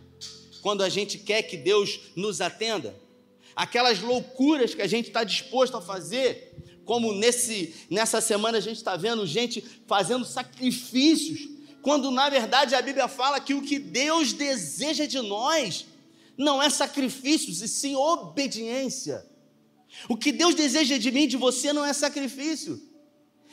[0.61, 2.95] quando a gente quer que Deus nos atenda?
[3.53, 8.77] Aquelas loucuras que a gente está disposto a fazer, como nesse, nessa semana a gente
[8.77, 11.49] está vendo gente fazendo sacrifícios,
[11.81, 15.90] quando na verdade a Bíblia fala que o que Deus deseja de nós
[16.37, 19.25] não é sacrifícios, e sim obediência.
[20.07, 22.81] O que Deus deseja de mim de você não é sacrifício,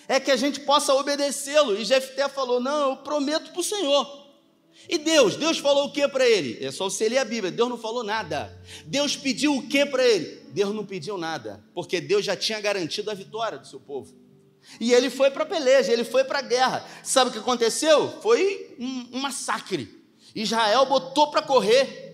[0.07, 1.77] é que a gente possa obedecê-lo.
[1.77, 4.29] E Jefté falou: Não, eu prometo para o Senhor.
[4.89, 6.65] E Deus, Deus falou o que para ele?
[6.65, 8.57] É só você ler a Bíblia, Deus não falou nada.
[8.87, 10.43] Deus pediu o que para ele?
[10.53, 14.15] Deus não pediu nada, porque Deus já tinha garantido a vitória do seu povo.
[14.81, 16.87] E ele foi para a peleja, ele foi para a guerra.
[17.03, 18.21] Sabe o que aconteceu?
[18.23, 19.89] Foi um, um massacre.
[20.35, 22.08] Israel botou para correr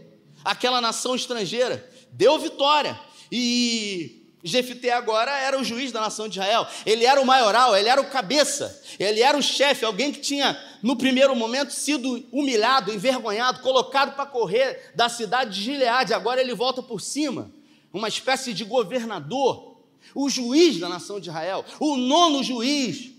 [0.45, 2.99] aquela nação estrangeira, deu vitória.
[3.33, 6.67] E Jefité agora era o juiz da nação de Israel.
[6.85, 10.63] Ele era o maioral, ele era o cabeça, ele era o chefe, alguém que tinha,
[10.83, 16.13] no primeiro momento, sido humilhado, envergonhado, colocado para correr da cidade de Gileade.
[16.13, 17.51] Agora ele volta por cima,
[17.91, 19.79] uma espécie de governador,
[20.15, 23.13] o juiz da nação de Israel, o nono juiz.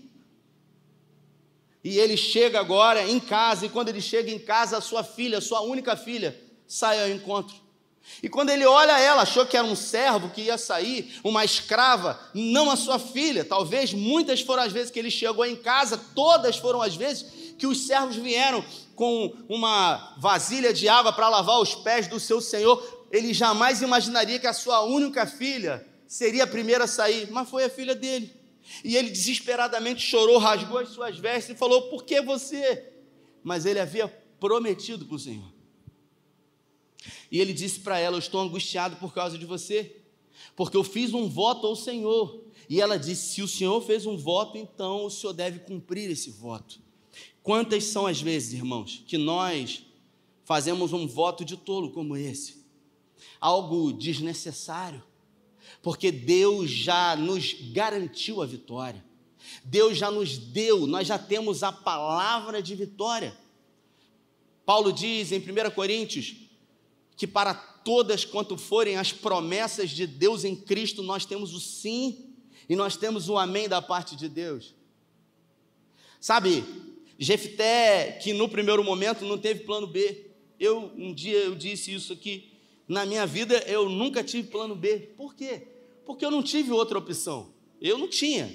[1.82, 5.40] E ele chega agora em casa, e quando ele chega em casa, a sua filha,
[5.40, 7.66] sua única filha, sai ao encontro.
[8.22, 12.18] E quando ele olha ela, achou que era um servo que ia sair, uma escrava,
[12.32, 13.44] não a sua filha.
[13.44, 17.66] Talvez muitas foram as vezes que ele chegou em casa, todas foram as vezes que
[17.66, 22.82] os servos vieram com uma vasilha de água para lavar os pés do seu senhor.
[23.10, 27.64] Ele jamais imaginaria que a sua única filha seria a primeira a sair, mas foi
[27.64, 28.34] a filha dele.
[28.82, 32.92] E ele desesperadamente chorou, rasgou as suas vestes e falou: Por que você?
[33.42, 34.08] Mas ele havia
[34.40, 35.55] prometido para o Senhor.
[37.30, 39.96] E ele disse para ela: Eu estou angustiado por causa de você,
[40.54, 42.44] porque eu fiz um voto ao Senhor.
[42.68, 46.30] E ela disse: Se o Senhor fez um voto, então o Senhor deve cumprir esse
[46.30, 46.80] voto.
[47.42, 49.84] Quantas são as vezes, irmãos, que nós
[50.44, 52.64] fazemos um voto de tolo como esse?
[53.40, 55.02] Algo desnecessário,
[55.82, 59.04] porque Deus já nos garantiu a vitória.
[59.64, 63.36] Deus já nos deu, nós já temos a palavra de vitória.
[64.64, 66.34] Paulo diz em 1 Coríntios
[67.16, 72.34] que para todas quanto forem as promessas de Deus em Cristo, nós temos o sim.
[72.68, 74.74] E nós temos o amém da parte de Deus.
[76.20, 76.64] Sabe,
[77.18, 80.30] Jefté, que no primeiro momento não teve plano B.
[80.58, 82.52] Eu, um dia eu disse isso aqui.
[82.88, 84.98] Na minha vida eu nunca tive plano B.
[85.16, 85.68] Por quê?
[86.04, 87.54] Porque eu não tive outra opção.
[87.80, 88.52] Eu não tinha.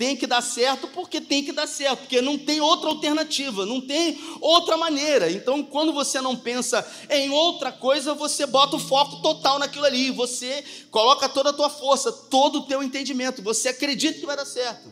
[0.00, 3.82] Tem que dar certo porque tem que dar certo, porque não tem outra alternativa, não
[3.82, 5.30] tem outra maneira.
[5.30, 10.10] Então, quando você não pensa em outra coisa, você bota o foco total naquilo ali,
[10.10, 14.46] você coloca toda a tua força, todo o teu entendimento, você acredita que vai dar
[14.46, 14.90] certo.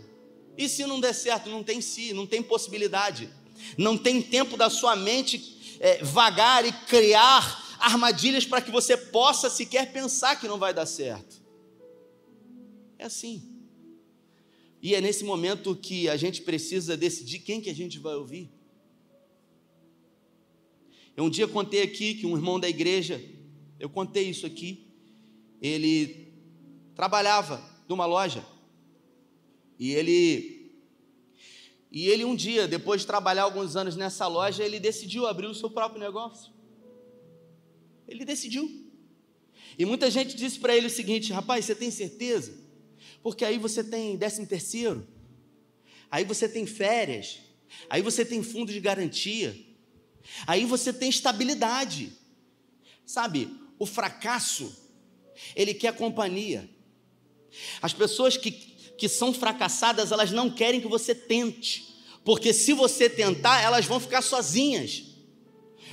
[0.59, 3.31] E se não der certo, não tem si, não tem possibilidade,
[3.79, 9.49] não tem tempo da sua mente é, vagar e criar armadilhas para que você possa
[9.49, 11.41] sequer pensar que não vai dar certo.
[12.99, 13.58] É assim.
[14.81, 18.51] E é nesse momento que a gente precisa decidir quem que a gente vai ouvir.
[21.17, 23.21] Eu um dia contei aqui que um irmão da igreja,
[23.81, 24.87] eu contei isso aqui,
[25.61, 26.33] ele
[26.95, 28.47] trabalhava numa loja.
[29.79, 30.59] E ele
[31.91, 35.55] e ele um dia, depois de trabalhar alguns anos nessa loja, ele decidiu abrir o
[35.55, 36.53] seu próprio negócio.
[38.07, 38.87] Ele decidiu.
[39.79, 42.68] E muita gente disse para ele o seguinte: rapaz, você tem certeza?
[43.29, 45.07] Porque aí você tem décimo terceiro,
[46.11, 47.41] aí você tem férias,
[47.91, 49.55] aí você tem fundo de garantia,
[50.47, 52.11] aí você tem estabilidade.
[53.05, 54.75] Sabe, o fracasso,
[55.55, 56.71] ele quer companhia.
[57.83, 61.87] As pessoas que, que são fracassadas, elas não querem que você tente,
[62.25, 65.03] porque se você tentar, elas vão ficar sozinhas.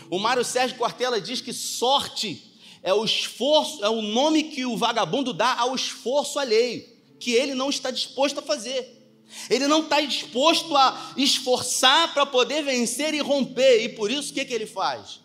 [0.10, 4.78] O Mário Sérgio Cortella diz que sorte é o esforço, é o nome que o
[4.78, 9.04] vagabundo dá ao esforço alheio que ele não está disposto a fazer.
[9.49, 13.84] Ele não está disposto a esforçar para poder vencer e romper.
[13.84, 15.21] E por isso, o que, que ele faz?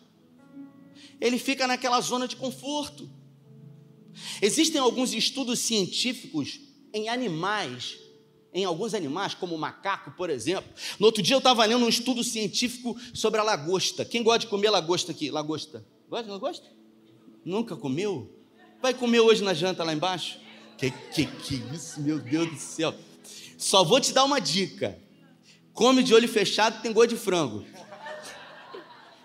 [1.20, 3.09] Ele fica naquela zona de conforto.
[4.40, 6.61] Existem alguns estudos científicos
[6.92, 7.98] em animais,
[8.53, 10.70] em alguns animais, como o macaco, por exemplo.
[10.98, 14.05] No outro dia eu estava lendo um estudo científico sobre a lagosta.
[14.05, 15.31] Quem gosta de comer lagosta aqui?
[15.31, 15.87] Lagosta.
[16.09, 16.66] Gosta de lagosta?
[17.44, 18.35] Nunca comeu?
[18.83, 20.38] Vai comer hoje na janta lá embaixo?
[20.81, 22.95] Que que que isso, meu Deus do céu.
[23.59, 24.99] Só vou te dar uma dica.
[25.75, 27.66] Come de olho fechado, tem gosto de frango.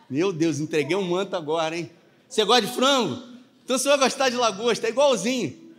[0.09, 1.89] Meu Deus, entreguei um manto agora, hein?
[2.27, 3.23] Você gosta de frango?
[3.63, 5.73] Então você vai gostar de lagosta, é igualzinho.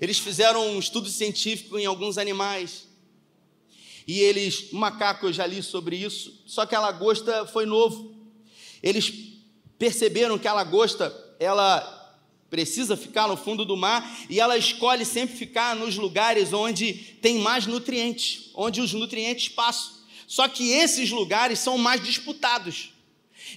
[0.00, 2.88] Eles fizeram um estudo científico em alguns animais.
[4.04, 8.16] E eles, macaco, eu já li sobre isso, só que a lagosta foi novo.
[8.82, 9.12] Eles
[9.78, 12.01] perceberam que a lagosta, ela
[12.52, 17.38] precisa ficar no fundo do mar e ela escolhe sempre ficar nos lugares onde tem
[17.38, 19.90] mais nutrientes, onde os nutrientes passam.
[20.26, 22.92] Só que esses lugares são mais disputados.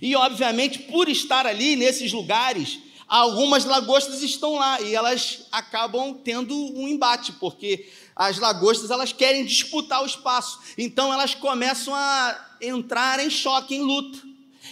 [0.01, 6.55] E, obviamente, por estar ali nesses lugares, algumas lagostas estão lá e elas acabam tendo
[6.55, 10.61] um embate, porque as lagostas elas querem disputar o espaço.
[10.77, 14.19] Então elas começam a entrar em choque, em luta.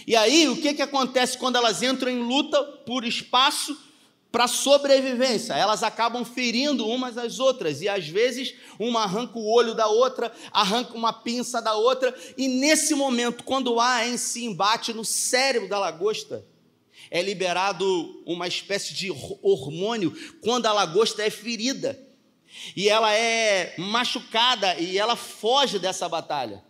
[0.06, 3.84] E aí, o que, que acontece quando elas entram em luta por espaço?
[4.34, 5.52] Para sobrevivência.
[5.52, 10.32] Elas acabam ferindo umas às outras e às vezes uma arranca o olho da outra,
[10.50, 15.78] arranca uma pinça da outra, e nesse momento, quando há esse embate no cérebro da
[15.78, 16.44] lagosta,
[17.12, 19.08] é liberado uma espécie de
[19.40, 21.96] hormônio quando a lagosta é ferida.
[22.74, 26.64] E ela é machucada e ela foge dessa batalha.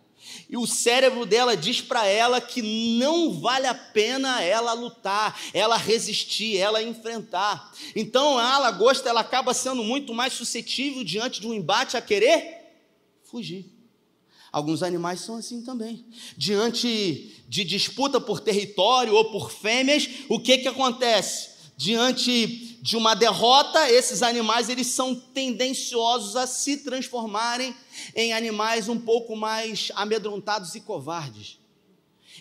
[0.49, 2.61] E o cérebro dela diz para ela que
[2.97, 7.71] não vale a pena ela lutar, ela resistir, ela enfrentar.
[7.95, 12.65] Então a lagosta ela acaba sendo muito mais suscetível diante de um embate a querer
[13.23, 13.75] fugir.
[14.51, 16.05] Alguns animais são assim também.
[16.37, 21.49] Diante de disputa por território ou por fêmeas, o que que acontece?
[21.75, 27.75] Diante de uma derrota, esses animais eles são tendenciosos a se transformarem
[28.15, 31.59] em animais um pouco mais amedrontados e covardes.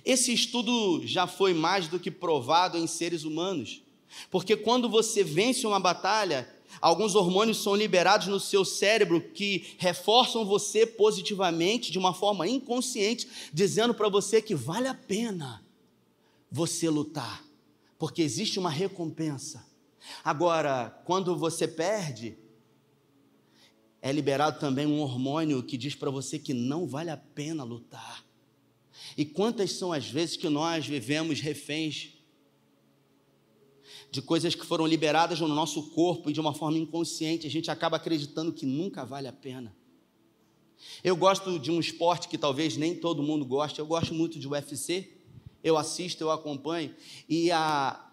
[0.05, 3.83] Esse estudo já foi mais do que provado em seres humanos,
[4.31, 6.49] porque quando você vence uma batalha,
[6.81, 13.29] alguns hormônios são liberados no seu cérebro que reforçam você positivamente, de uma forma inconsciente,
[13.53, 15.65] dizendo para você que vale a pena
[16.51, 17.45] você lutar
[18.05, 19.65] porque existe uma recompensa.
[20.23, 22.37] Agora, quando você perde,
[24.05, 28.23] é liberado também um hormônio que diz para você que não vale a pena lutar.
[29.17, 32.11] E quantas são as vezes que nós vivemos reféns
[34.11, 37.71] de coisas que foram liberadas no nosso corpo e de uma forma inconsciente, a gente
[37.71, 39.75] acaba acreditando que nunca vale a pena.
[41.03, 44.47] Eu gosto de um esporte que talvez nem todo mundo goste, eu gosto muito de
[44.47, 45.15] UFC
[45.65, 46.95] eu assisto, eu acompanho,
[47.27, 48.04] e a,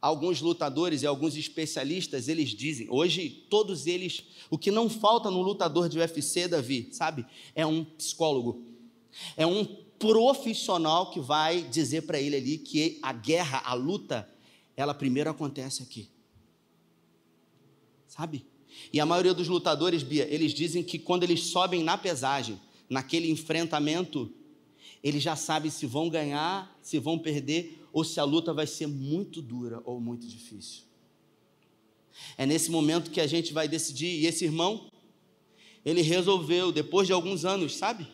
[0.00, 5.42] alguns lutadores e alguns especialistas, eles dizem, hoje todos eles, o que não falta no
[5.42, 7.26] lutador de UFC, Davi, sabe?
[7.54, 8.64] É um psicólogo.
[9.36, 9.64] É um
[9.98, 14.28] profissional que vai dizer para ele ali que a guerra, a luta,
[14.74, 16.08] ela primeiro acontece aqui.
[18.08, 18.46] Sabe?
[18.92, 23.30] E a maioria dos lutadores, Bia, eles dizem que quando eles sobem na pesagem, naquele
[23.30, 24.32] enfrentamento,
[25.02, 28.86] eles já sabem se vão ganhar, se vão perder, ou se a luta vai ser
[28.86, 30.84] muito dura ou muito difícil.
[32.36, 34.20] É nesse momento que a gente vai decidir.
[34.20, 34.90] E esse irmão,
[35.84, 38.06] ele resolveu, depois de alguns anos, sabe?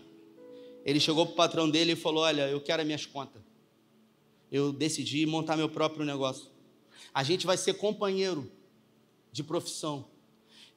[0.84, 3.42] Ele chegou para o patrão dele e falou: Olha, eu quero as minhas contas.
[4.50, 6.48] Eu decidi montar meu próprio negócio.
[7.12, 8.50] A gente vai ser companheiro
[9.32, 10.06] de profissão.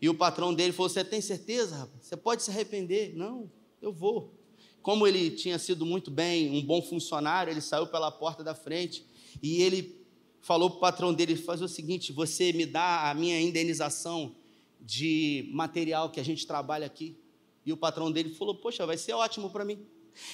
[0.02, 2.06] E o patrão dele falou: Você tem certeza, rapaz?
[2.06, 3.16] Você pode se arrepender?
[3.16, 4.39] Não, eu vou.
[4.82, 9.05] Como ele tinha sido muito bem, um bom funcionário, ele saiu pela porta da frente
[9.41, 9.99] e ele
[10.41, 14.36] falou para o patrão dele: Faz o seguinte, você me dá a minha indenização
[14.80, 17.17] de material que a gente trabalha aqui.
[17.65, 19.86] E o patrão dele falou: Poxa, vai ser ótimo para mim.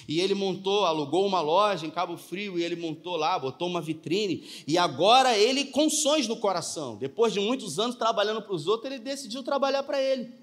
[0.07, 3.81] E ele montou, alugou uma loja em Cabo Frio e ele montou lá, botou uma
[3.81, 4.43] vitrine.
[4.67, 8.91] E agora ele, com sonhos no coração, depois de muitos anos trabalhando para os outros,
[8.91, 10.33] ele decidiu trabalhar para ele.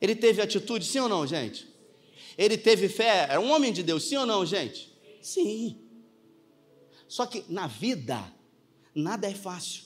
[0.00, 1.66] Ele teve atitude, sim ou não, gente?
[2.36, 4.92] Ele teve fé, era um homem de Deus, sim ou não, gente?
[5.22, 5.78] Sim.
[7.08, 8.22] Só que na vida,
[8.94, 9.84] nada é fácil.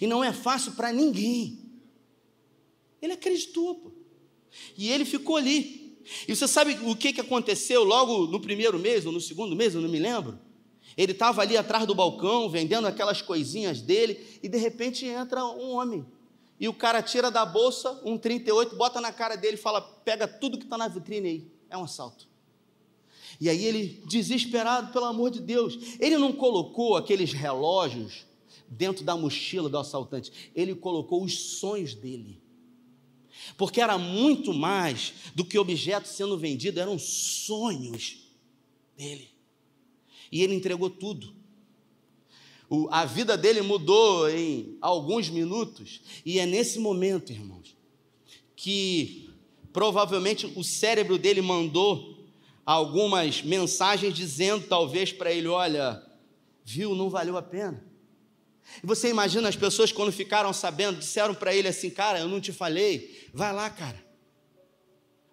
[0.00, 1.58] E não é fácil para ninguém.
[3.02, 3.92] Ele acreditou, pô.
[4.76, 5.98] E ele ficou ali.
[6.26, 9.74] E você sabe o que, que aconteceu logo no primeiro mês ou no segundo mês,
[9.74, 10.38] eu não me lembro?
[10.96, 15.72] Ele estava ali atrás do balcão, vendendo aquelas coisinhas dele, e de repente entra um
[15.72, 16.04] homem.
[16.58, 20.26] E o cara tira da bolsa um 38, bota na cara dele e fala: pega
[20.26, 22.28] tudo que está na vitrine aí é um assalto.
[23.40, 28.26] E aí ele, desesperado, pelo amor de Deus, ele não colocou aqueles relógios
[28.68, 32.40] dentro da mochila do assaltante, ele colocou os sonhos dele.
[33.56, 38.18] Porque era muito mais do que objetos sendo vendidos, eram sonhos
[38.96, 39.30] dele.
[40.30, 41.34] E ele entregou tudo.
[42.68, 47.76] O, a vida dele mudou em alguns minutos, e é nesse momento, irmãos,
[48.54, 49.29] que
[49.72, 52.18] Provavelmente o cérebro dele mandou
[52.64, 56.02] algumas mensagens dizendo, talvez, para ele: Olha,
[56.64, 57.84] viu, não valeu a pena.
[58.82, 62.40] E você imagina as pessoas quando ficaram sabendo, disseram para ele assim: Cara, eu não
[62.40, 64.10] te falei, vai lá, cara.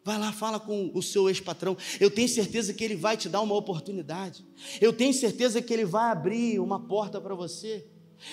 [0.04, 1.76] Vai lá, fala com o seu ex-patrão.
[2.00, 4.46] Eu tenho certeza que ele vai te dar uma oportunidade.
[4.80, 7.86] Eu tenho certeza que ele vai abrir uma porta para você.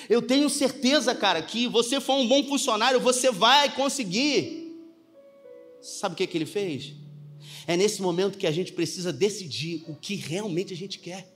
[0.08, 4.63] Eu tenho certeza, cara, que você for um bom funcionário, você vai conseguir.
[5.84, 6.94] Sabe o que, que ele fez?
[7.66, 11.30] É nesse momento que a gente precisa decidir o que realmente a gente quer,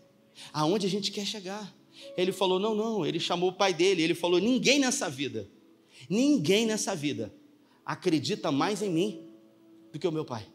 [0.55, 1.77] aonde a gente quer chegar.
[2.17, 3.05] Ele falou: não, não.
[3.05, 4.03] Ele chamou o pai dele.
[4.03, 5.47] Ele falou: ninguém nessa vida,
[6.09, 7.31] ninguém nessa vida
[7.85, 9.29] acredita mais em mim
[9.93, 10.47] do que o meu pai.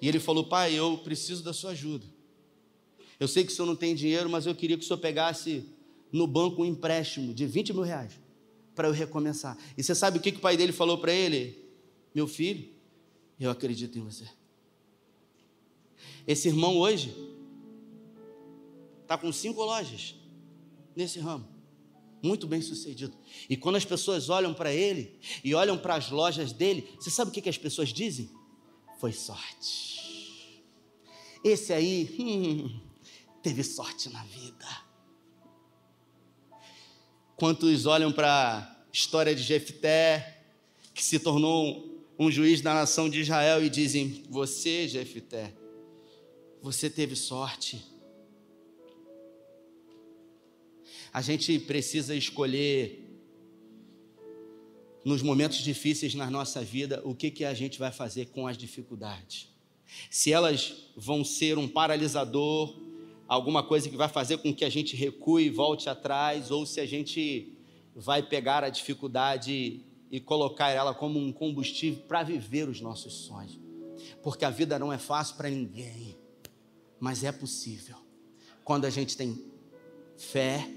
[0.00, 2.06] E ele falou: pai, eu preciso da sua ajuda.
[3.18, 5.64] Eu sei que o senhor não tem dinheiro, mas eu queria que o senhor pegasse
[6.12, 8.12] no banco um empréstimo de 20 mil reais
[8.72, 9.58] para eu recomeçar.
[9.76, 11.65] E você sabe o que, que o pai dele falou para ele?
[12.16, 12.66] Meu filho,
[13.38, 14.26] eu acredito em você.
[16.26, 17.14] Esse irmão hoje
[19.02, 20.14] está com cinco lojas
[20.96, 21.46] nesse ramo,
[22.22, 23.14] muito bem sucedido.
[23.50, 27.30] E quando as pessoas olham para ele e olham para as lojas dele, você sabe
[27.30, 28.30] o que, que as pessoas dizem?
[28.98, 30.64] Foi sorte.
[31.44, 32.80] Esse aí hum,
[33.42, 34.66] teve sorte na vida.
[37.36, 40.44] Quantos olham para a história de Jefté,
[40.94, 45.52] que se tornou um juiz da nação de Israel e dizem: Você, Jefté,
[46.62, 47.84] você teve sorte.
[51.12, 53.02] A gente precisa escolher
[55.04, 58.58] nos momentos difíceis na nossa vida o que, que a gente vai fazer com as
[58.58, 59.48] dificuldades.
[60.10, 62.76] Se elas vão ser um paralisador,
[63.28, 66.80] alguma coisa que vai fazer com que a gente recue e volte atrás, ou se
[66.80, 67.52] a gente
[67.94, 73.58] vai pegar a dificuldade e colocar ela como um combustível para viver os nossos sonhos.
[74.22, 76.18] Porque a vida não é fácil para ninguém,
[77.00, 77.96] mas é possível.
[78.64, 79.44] Quando a gente tem
[80.16, 80.68] fé,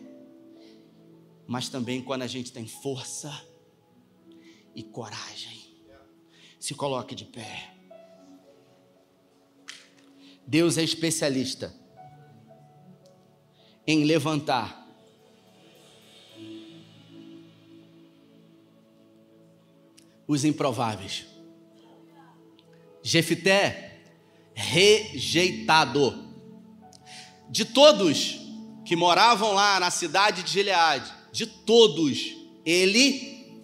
[1.47, 3.31] mas também quando a gente tem força
[4.75, 5.59] e coragem.
[6.59, 7.75] Se coloque de pé.
[10.45, 11.73] Deus é especialista
[13.85, 14.88] em levantar
[20.29, 21.25] os improváveis.
[23.01, 24.03] Jefité,
[24.53, 26.29] rejeitado.
[27.49, 28.37] De todos
[28.85, 33.63] que moravam lá na cidade de Gileade, de todos, ele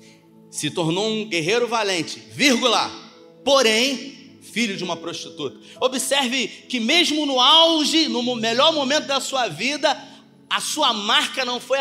[0.49, 2.89] se tornou um guerreiro valente, vírgula,
[3.43, 5.59] porém, filho de uma prostituta.
[5.79, 9.95] Observe que mesmo no auge, no melhor momento da sua vida,
[10.49, 11.79] a sua marca não foi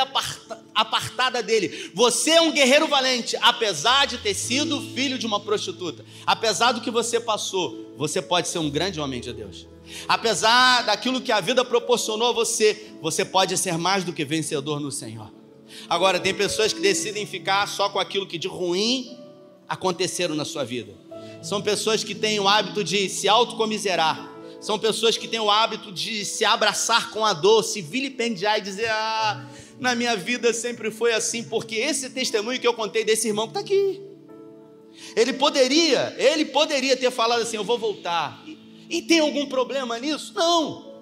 [0.75, 1.91] apartada dele.
[1.95, 6.05] Você é um guerreiro valente, apesar de ter sido filho de uma prostituta.
[6.27, 9.67] Apesar do que você passou, você pode ser um grande homem de Deus.
[10.09, 14.81] Apesar daquilo que a vida proporcionou a você, você pode ser mais do que vencedor
[14.81, 15.33] no Senhor.
[15.89, 19.17] Agora, tem pessoas que decidem ficar só com aquilo que de ruim
[19.69, 20.93] aconteceram na sua vida.
[21.43, 25.93] São pessoas que têm o hábito de se autocomiserar são pessoas que têm o hábito
[25.93, 29.47] de se abraçar com a dor, se vilipendiar e dizer: Ah,
[29.79, 33.51] na minha vida sempre foi assim, porque esse testemunho que eu contei desse irmão que
[33.51, 34.01] está aqui.
[35.17, 38.45] Ele poderia, ele poderia ter falado assim: Eu vou voltar.
[38.89, 40.33] E, tem algum problema nisso?
[40.35, 40.95] Não.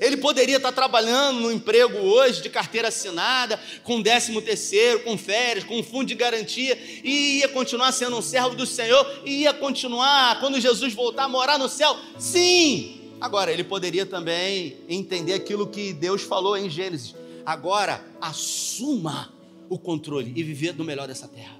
[0.00, 5.64] Ele poderia estar trabalhando no emprego hoje de carteira assinada, com décimo terceiro, com férias,
[5.64, 10.40] com fundo de garantia, e ia continuar sendo um servo do Senhor, e ia continuar,
[10.40, 11.96] quando Jesus voltar, a morar no céu.
[12.18, 17.14] Sim, Agora, ele poderia também entender aquilo que Deus falou em Gênesis.
[17.48, 19.32] Agora, assuma
[19.70, 21.56] o controle e viver do melhor dessa terra.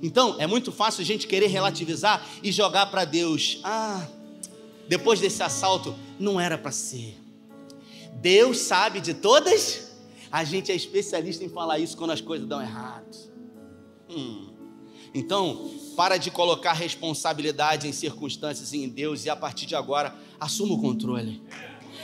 [0.00, 3.58] Então, é muito fácil a gente querer relativizar e jogar para Deus.
[3.64, 4.06] Ah,
[4.86, 7.18] depois desse assalto, não era para ser.
[8.20, 9.90] Deus sabe de todas.
[10.30, 13.16] A gente é especialista em falar isso quando as coisas dão errado.
[14.08, 14.50] Hum.
[15.12, 20.74] Então, para de colocar responsabilidade em circunstâncias em Deus e a partir de agora, assuma
[20.74, 21.42] o controle.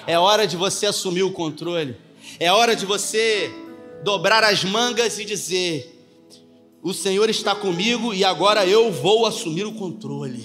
[0.05, 2.05] É hora de você assumir o controle.
[2.39, 3.51] É hora de você
[4.03, 5.95] dobrar as mangas e dizer:
[6.83, 10.45] O Senhor está comigo e agora eu vou assumir o controle.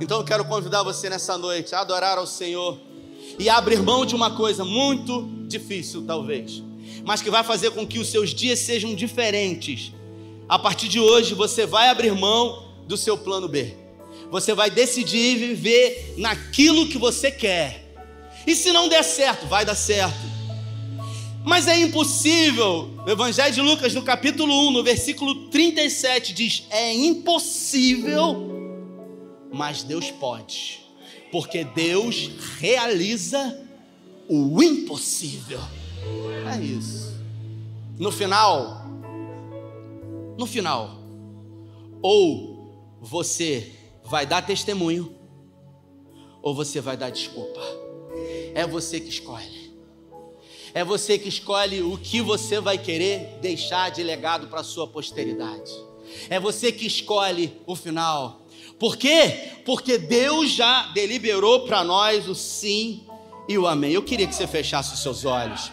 [0.00, 2.78] Então eu quero convidar você nessa noite a adorar ao Senhor
[3.38, 6.62] e abrir mão de uma coisa muito difícil, talvez,
[7.04, 9.92] mas que vai fazer com que os seus dias sejam diferentes
[10.48, 13.74] a partir de hoje você vai abrir mão do seu plano B.
[14.30, 17.85] Você vai decidir viver naquilo que você quer.
[18.46, 20.36] E se não der certo, vai dar certo.
[21.44, 22.90] Mas é impossível.
[23.06, 28.50] O Evangelho de Lucas, no capítulo 1, no versículo 37, diz: É impossível,
[29.52, 30.80] mas Deus pode.
[31.30, 33.60] Porque Deus realiza
[34.28, 35.60] o impossível.
[36.52, 37.14] É isso.
[37.98, 38.84] No final,
[40.36, 40.98] no final,
[42.02, 43.72] ou você
[44.04, 45.14] vai dar testemunho,
[46.42, 47.85] ou você vai dar desculpa.
[48.56, 49.70] É você que escolhe.
[50.72, 54.86] É você que escolhe o que você vai querer deixar de legado para a sua
[54.86, 55.70] posteridade.
[56.30, 58.46] É você que escolhe o final.
[58.78, 59.58] Por quê?
[59.66, 63.04] Porque Deus já deliberou para nós o sim
[63.46, 63.92] e o amém.
[63.92, 65.70] Eu queria que você fechasse os seus olhos.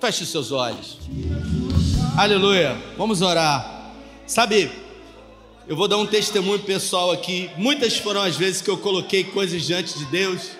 [0.00, 0.98] Feche os seus olhos.
[2.16, 2.80] Aleluia.
[2.96, 3.92] Vamos orar.
[4.24, 4.70] Sabe,
[5.66, 7.50] eu vou dar um testemunho pessoal aqui.
[7.56, 10.50] Muitas foram as vezes que eu coloquei coisas diante de Deus,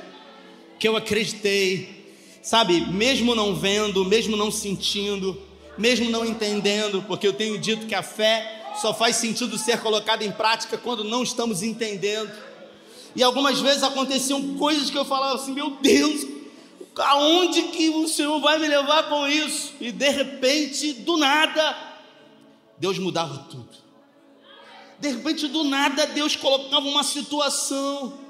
[0.84, 2.12] que eu acreditei,
[2.42, 5.40] sabe, mesmo não vendo, mesmo não sentindo,
[5.78, 10.22] mesmo não entendendo, porque eu tenho dito que a fé só faz sentido ser colocada
[10.22, 12.30] em prática quando não estamos entendendo.
[13.16, 16.26] E algumas vezes aconteciam coisas que eu falava assim: meu Deus,
[16.98, 19.72] aonde que o Senhor vai me levar com isso?
[19.80, 21.78] E de repente, do nada,
[22.76, 23.70] Deus mudava tudo.
[24.98, 28.23] De repente, do nada, Deus colocava uma situação.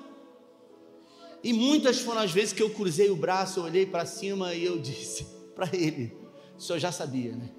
[1.45, 4.65] E muitas foram as vezes que eu cruzei o braço, eu olhei para cima e
[4.65, 5.25] eu disse
[5.55, 6.17] para ele:
[6.59, 7.51] O senhor já sabia, né?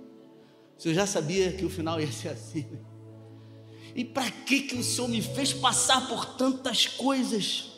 [0.77, 2.65] O senhor já sabia que o final ia ser assim.
[2.69, 2.79] Né?
[3.95, 7.71] E para que, que o senhor me fez passar por tantas coisas?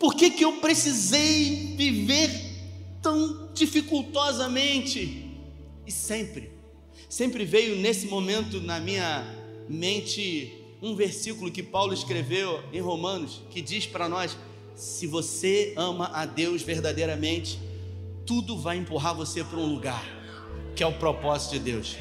[0.00, 2.28] Por que, que eu precisei viver
[3.00, 5.30] tão dificultosamente?
[5.86, 6.54] E sempre
[7.14, 9.24] Sempre veio nesse momento na minha
[9.68, 14.36] mente um versículo que Paulo escreveu em Romanos, que diz para nós:
[14.74, 17.60] se você ama a Deus verdadeiramente,
[18.26, 20.04] tudo vai empurrar você para um lugar,
[20.74, 21.96] que é o propósito de Deus.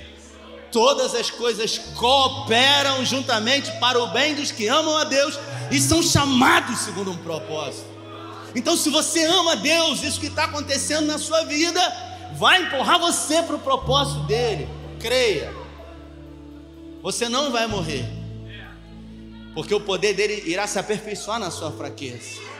[0.72, 5.38] Todas as coisas cooperam juntamente para o bem dos que amam a Deus
[5.72, 7.86] e são chamados segundo um propósito.
[8.56, 11.80] Então, se você ama Deus, isso que está acontecendo na sua vida
[12.38, 14.68] vai empurrar você para o propósito dele
[15.00, 15.54] creia,
[17.02, 18.06] você não vai morrer,
[19.54, 22.53] porque o poder dele irá se aperfeiçoar na sua fraqueza.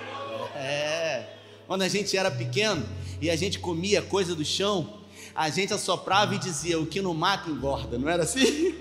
[0.64, 1.26] É,
[1.68, 2.86] quando a gente era pequeno
[3.22, 5.02] e a gente comia coisa do chão,
[5.36, 8.76] a gente assoprava e dizia: O que não mata engorda, não era assim?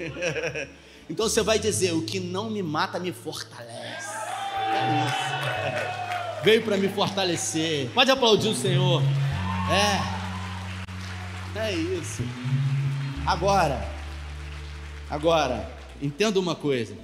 [1.08, 4.16] então você vai dizer: O que não me mata me fortalece.
[4.56, 6.44] É isso.
[6.44, 7.88] Veio para me fortalecer.
[7.90, 9.02] Pode aplaudir o Senhor.
[9.70, 10.22] É.
[11.58, 12.22] É isso.
[13.26, 13.88] Agora,
[15.08, 15.70] agora,
[16.00, 16.96] entenda uma coisa.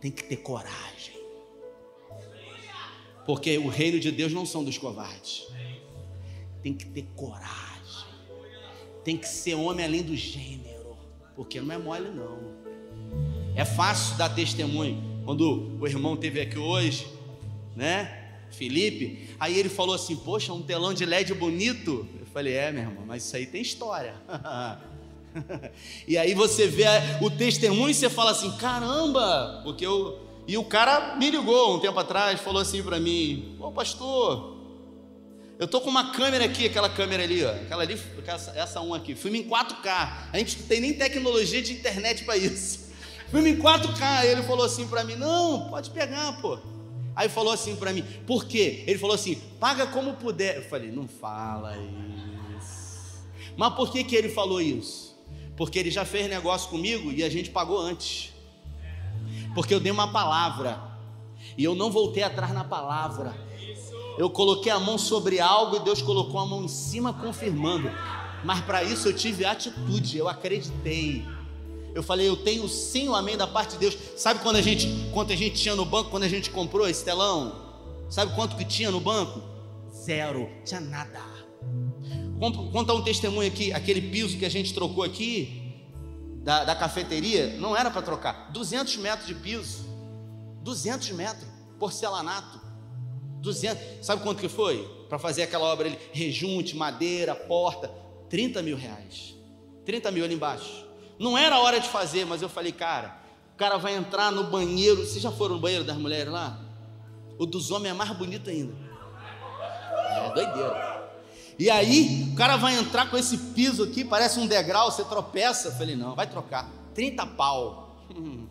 [0.00, 1.09] Tem que ter coragem.
[3.30, 5.46] Porque o reino de Deus não são dos covardes.
[6.64, 8.08] Tem que ter coragem.
[9.04, 10.96] Tem que ser homem além do gênero.
[11.36, 12.40] Porque não é mole, não.
[13.54, 15.00] É fácil dar testemunho.
[15.24, 17.06] Quando o irmão teve aqui hoje,
[17.76, 18.32] né?
[18.50, 22.08] Felipe, aí ele falou assim: Poxa, um telão de LED bonito.
[22.18, 24.16] Eu falei: É, meu irmão, mas isso aí tem história.
[26.04, 26.86] e aí você vê
[27.20, 30.29] o testemunho e você fala assim: Caramba, porque eu.
[30.50, 34.56] E o cara me ligou um tempo atrás, falou assim para mim: Ô pastor,
[35.60, 37.96] eu tô com uma câmera aqui, aquela câmera ali, ó, aquela ali,
[38.26, 39.86] essa, essa um aqui, filme em 4K.
[40.32, 42.90] A gente não tem nem tecnologia de internet para isso.
[43.30, 44.24] Filme em 4K.
[44.24, 46.58] Ele falou assim para mim: Não, pode pegar, pô.
[47.14, 48.82] Aí falou assim para mim, por quê?
[48.88, 50.56] Ele falou assim, paga como puder.
[50.56, 51.76] Eu falei, não fala
[52.58, 53.22] isso.
[53.56, 55.16] Mas por que, que ele falou isso?
[55.56, 58.29] Porque ele já fez negócio comigo e a gente pagou antes.
[59.54, 60.80] Porque eu dei uma palavra
[61.56, 63.34] e eu não voltei atrás na palavra.
[64.18, 67.90] Eu coloquei a mão sobre algo e Deus colocou a mão em cima confirmando.
[68.44, 71.24] Mas para isso eu tive atitude, eu acreditei.
[71.94, 73.96] Eu falei, eu tenho sim o amém da parte de Deus.
[74.16, 77.04] Sabe quando a gente, quanto a gente tinha no banco quando a gente comprou esse
[77.04, 77.70] telão?
[78.08, 79.40] Sabe quanto que tinha no banco?
[79.92, 81.20] Zero, tinha nada.
[82.38, 85.59] Vou contar um testemunho aqui, aquele piso que a gente trocou aqui
[86.42, 88.50] da, da cafeteria, não era para trocar.
[88.50, 89.86] 200 metros de piso,
[90.62, 91.46] 200 metros,
[91.78, 92.60] porcelanato,
[93.40, 94.04] 200.
[94.04, 95.98] Sabe quanto que foi para fazer aquela obra ali?
[96.12, 97.90] Rejunte, madeira, porta,
[98.28, 99.34] 30 mil reais.
[99.84, 100.86] 30 mil ali embaixo.
[101.18, 103.20] Não era hora de fazer, mas eu falei, cara,
[103.54, 105.06] o cara vai entrar no banheiro.
[105.06, 106.58] Vocês já foram no banheiro das mulheres lá?
[107.38, 108.74] O dos homens é mais bonito ainda.
[110.16, 110.89] É doideira.
[111.60, 115.68] E aí, o cara vai entrar com esse piso aqui, parece um degrau, você tropeça.
[115.68, 116.66] Eu falei, não, vai trocar.
[116.94, 118.06] 30 pau.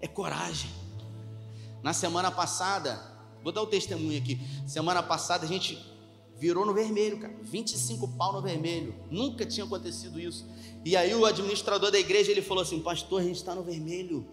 [0.00, 0.68] É coragem.
[1.80, 3.00] Na semana passada,
[3.40, 4.40] vou dar o testemunho aqui.
[4.66, 5.78] Semana passada a gente
[6.36, 7.32] virou no vermelho, cara.
[7.40, 8.92] 25 pau no vermelho.
[9.08, 10.44] Nunca tinha acontecido isso.
[10.84, 14.26] E aí o administrador da igreja ele falou assim: Pastor, a gente está no vermelho.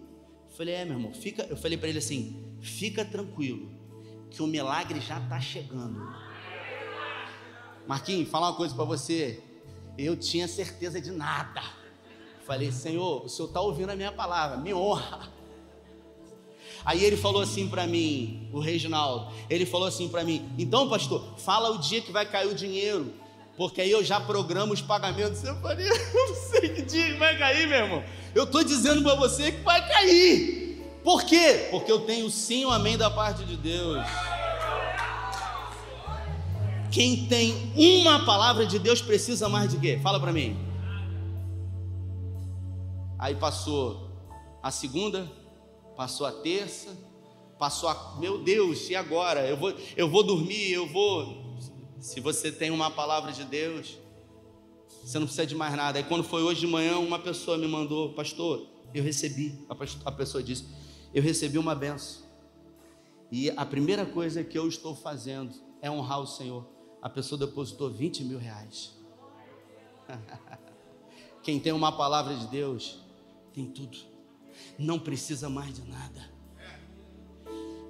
[0.48, 1.44] Eu falei: É, meu irmão, fica.
[1.44, 3.70] Eu falei para ele assim: Fica tranquilo,
[4.28, 6.00] que o milagre já está chegando.
[7.90, 9.42] Marquinhos, falar uma coisa para você.
[9.98, 11.60] Eu tinha certeza de nada.
[12.46, 15.28] Falei: Senhor, o senhor está ouvindo a minha palavra, me honra.
[16.84, 21.36] Aí ele falou assim para mim, o Reginaldo, ele falou assim para mim: então, pastor,
[21.38, 23.12] fala o dia que vai cair o dinheiro,
[23.56, 25.42] porque aí eu já programo os pagamentos.
[25.42, 28.04] Eu falei: eu não sei que dia vai cair, meu irmão.
[28.36, 30.80] Eu estou dizendo para você que vai cair.
[31.02, 31.66] Por quê?
[31.72, 34.06] Porque eu tenho sim o amém da parte de Deus.
[36.90, 37.54] Quem tem
[38.02, 40.00] uma palavra de Deus precisa mais de quê?
[40.02, 40.56] Fala para mim.
[43.16, 44.10] Aí passou
[44.60, 45.30] a segunda,
[45.96, 46.96] passou a terça,
[47.58, 48.16] passou a.
[48.18, 49.46] Meu Deus, e agora?
[49.46, 51.56] Eu vou, eu vou dormir, eu vou.
[52.00, 53.98] Se você tem uma palavra de Deus,
[55.04, 55.98] você não precisa de mais nada.
[55.98, 59.64] Aí quando foi hoje de manhã, uma pessoa me mandou, pastor, eu recebi.
[60.04, 60.66] A pessoa disse,
[61.14, 62.24] eu recebi uma benção.
[63.30, 66.79] E a primeira coisa que eu estou fazendo é honrar o Senhor.
[67.02, 68.92] A pessoa depositou 20 mil reais.
[71.42, 72.98] Quem tem uma palavra de Deus,
[73.52, 74.10] tem tudo
[74.78, 76.30] não precisa mais de nada.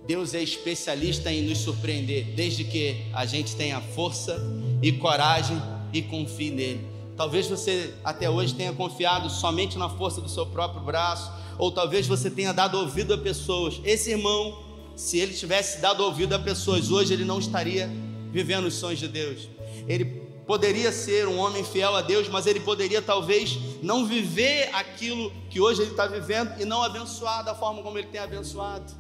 [0.06, 4.40] Deus é especialista em nos surpreender, desde que a gente tenha força
[4.82, 5.60] e coragem
[5.92, 6.86] e confie nele.
[7.16, 12.06] Talvez você até hoje tenha confiado somente na força do seu próprio braço, ou talvez
[12.06, 13.78] você tenha dado ouvido a pessoas.
[13.84, 14.58] Esse irmão,
[14.96, 17.90] se ele tivesse dado ouvido a pessoas, hoje ele não estaria
[18.30, 19.48] vivendo os sonhos de Deus.
[19.88, 20.04] Ele
[20.46, 25.60] poderia ser um homem fiel a Deus, mas ele poderia talvez não viver aquilo que
[25.60, 28.92] hoje ele está vivendo e não abençoar da forma como ele tem abençoado.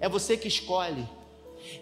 [0.00, 1.06] É você que escolhe.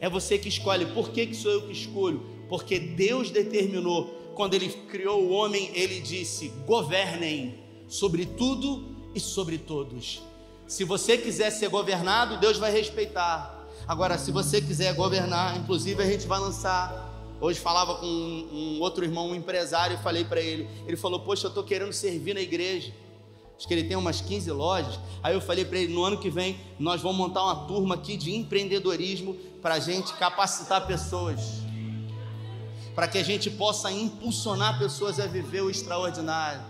[0.01, 0.87] É você que escolhe.
[0.87, 2.21] Por que, que sou eu que escolho?
[2.49, 9.59] Porque Deus determinou, quando Ele criou o homem, Ele disse: governem sobre tudo e sobre
[9.59, 10.23] todos.
[10.67, 13.58] Se você quiser ser governado, Deus vai respeitar.
[13.89, 17.09] Agora, se você quiser governar, inclusive a gente vai lançar
[17.41, 20.69] Hoje falava com um, outro irmão, um empresário, e falei para ele.
[20.87, 22.93] Ele falou: Poxa, eu estou querendo servir na igreja.
[23.57, 24.99] Acho que ele tem umas 15 lojas.
[25.23, 28.17] Aí eu falei para ele: No ano que vem, nós vamos montar uma turma aqui
[28.17, 31.41] de empreendedorismo para a gente capacitar pessoas.
[32.93, 36.61] Para que a gente possa impulsionar pessoas a viver o extraordinário.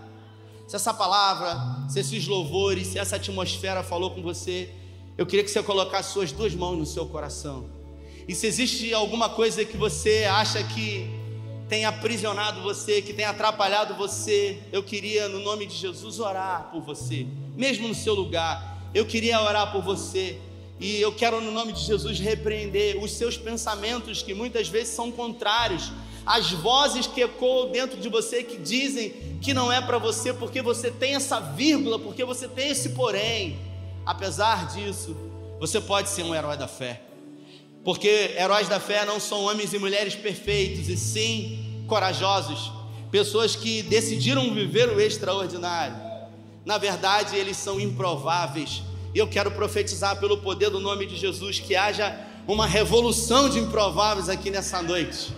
[0.67, 4.71] Se essa palavra, se esses louvores, se essa atmosfera falou com você,
[5.19, 7.65] eu queria que você colocasse suas duas mãos no seu coração.
[8.25, 11.09] E se existe alguma coisa que você acha que
[11.67, 16.83] tem aprisionado você, que tem atrapalhado você, eu queria, no nome de Jesus, orar por
[16.83, 18.81] você, mesmo no seu lugar.
[18.93, 20.37] Eu queria orar por você.
[20.79, 25.11] E eu quero, no nome de Jesus, repreender os seus pensamentos, que muitas vezes são
[25.11, 25.91] contrários,
[26.25, 29.09] as vozes que ecoam dentro de você, que dizem
[29.41, 33.67] que não é para você, porque você tem essa vírgula, porque você tem esse porém.
[34.09, 35.15] Apesar disso,
[35.59, 36.99] você pode ser um herói da fé.
[37.85, 42.71] Porque heróis da fé não são homens e mulheres perfeitos, e sim corajosos,
[43.11, 45.95] pessoas que decidiram viver o extraordinário.
[46.65, 48.81] Na verdade, eles são improváveis.
[49.13, 53.59] E eu quero profetizar pelo poder do nome de Jesus que haja uma revolução de
[53.59, 55.31] improváveis aqui nessa noite.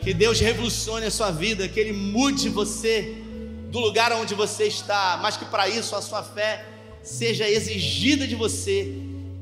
[0.00, 3.22] Que Deus revolucione a sua vida, que Ele mude você
[3.70, 6.75] do lugar onde você está, mas que para isso a sua fé
[7.06, 8.92] seja exigida de você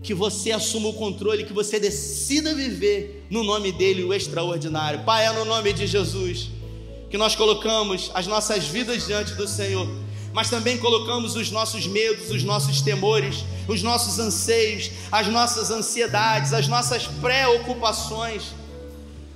[0.03, 5.03] que você assuma o controle, que você decida viver no nome dele o extraordinário.
[5.03, 6.51] Pai, é no nome de Jesus
[7.09, 9.89] que nós colocamos as nossas vidas diante do Senhor,
[10.33, 16.53] mas também colocamos os nossos medos, os nossos temores, os nossos anseios, as nossas ansiedades,
[16.53, 18.53] as nossas preocupações.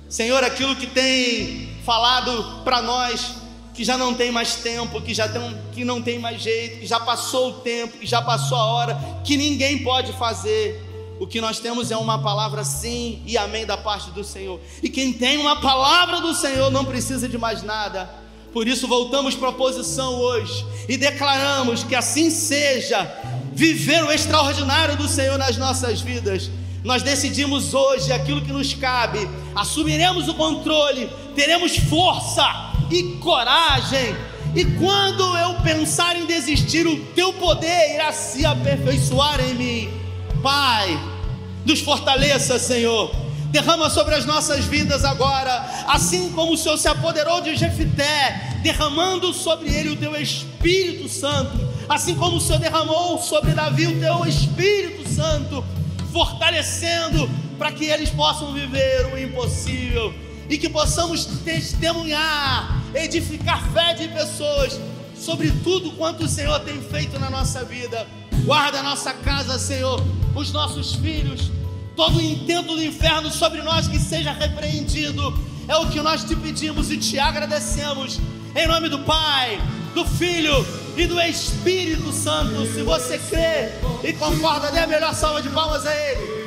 [0.09, 3.38] Senhor, aquilo que tem falado para nós
[3.79, 6.85] que já não tem mais tempo, que já tem, que não tem mais jeito, que
[6.85, 10.83] já passou o tempo, que já passou a hora, que ninguém pode fazer.
[11.17, 14.59] O que nós temos é uma palavra sim e amém da parte do Senhor.
[14.83, 18.09] E quem tem uma palavra do Senhor não precisa de mais nada.
[18.51, 23.09] Por isso voltamos para a posição hoje e declaramos que assim seja,
[23.53, 26.51] viver o extraordinário do Senhor nas nossas vidas.
[26.83, 29.19] Nós decidimos hoje aquilo que nos cabe,
[29.55, 34.15] assumiremos o controle, teremos força e coragem.
[34.55, 39.89] E quando eu pensar em desistir, o teu poder irá se aperfeiçoar em mim.
[40.41, 40.99] Pai,
[41.65, 43.11] nos fortaleça, Senhor.
[43.51, 49.33] Derrama sobre as nossas vidas agora, assim como o Senhor se apoderou de Jefité, derramando
[49.33, 54.25] sobre ele o teu Espírito Santo, assim como o Senhor derramou sobre Davi o teu
[54.25, 55.65] Espírito Santo,
[56.13, 60.13] fortalecendo para que eles possam viver o impossível
[60.49, 64.79] e que possamos testemunhar, edificar fé de pessoas
[65.15, 68.07] sobre tudo quanto o Senhor tem feito na nossa vida.
[68.45, 70.01] Guarda a nossa casa, Senhor,
[70.35, 71.51] os nossos filhos,
[71.95, 75.37] todo o intento do inferno sobre nós que seja repreendido.
[75.67, 78.19] É o que nós te pedimos e te agradecemos.
[78.55, 79.61] Em nome do Pai,
[79.93, 80.65] do Filho
[80.97, 82.65] e do Espírito Santo.
[82.73, 83.69] Se você crê
[84.03, 86.38] e concorda, dê a melhor salva de palmas a Ele.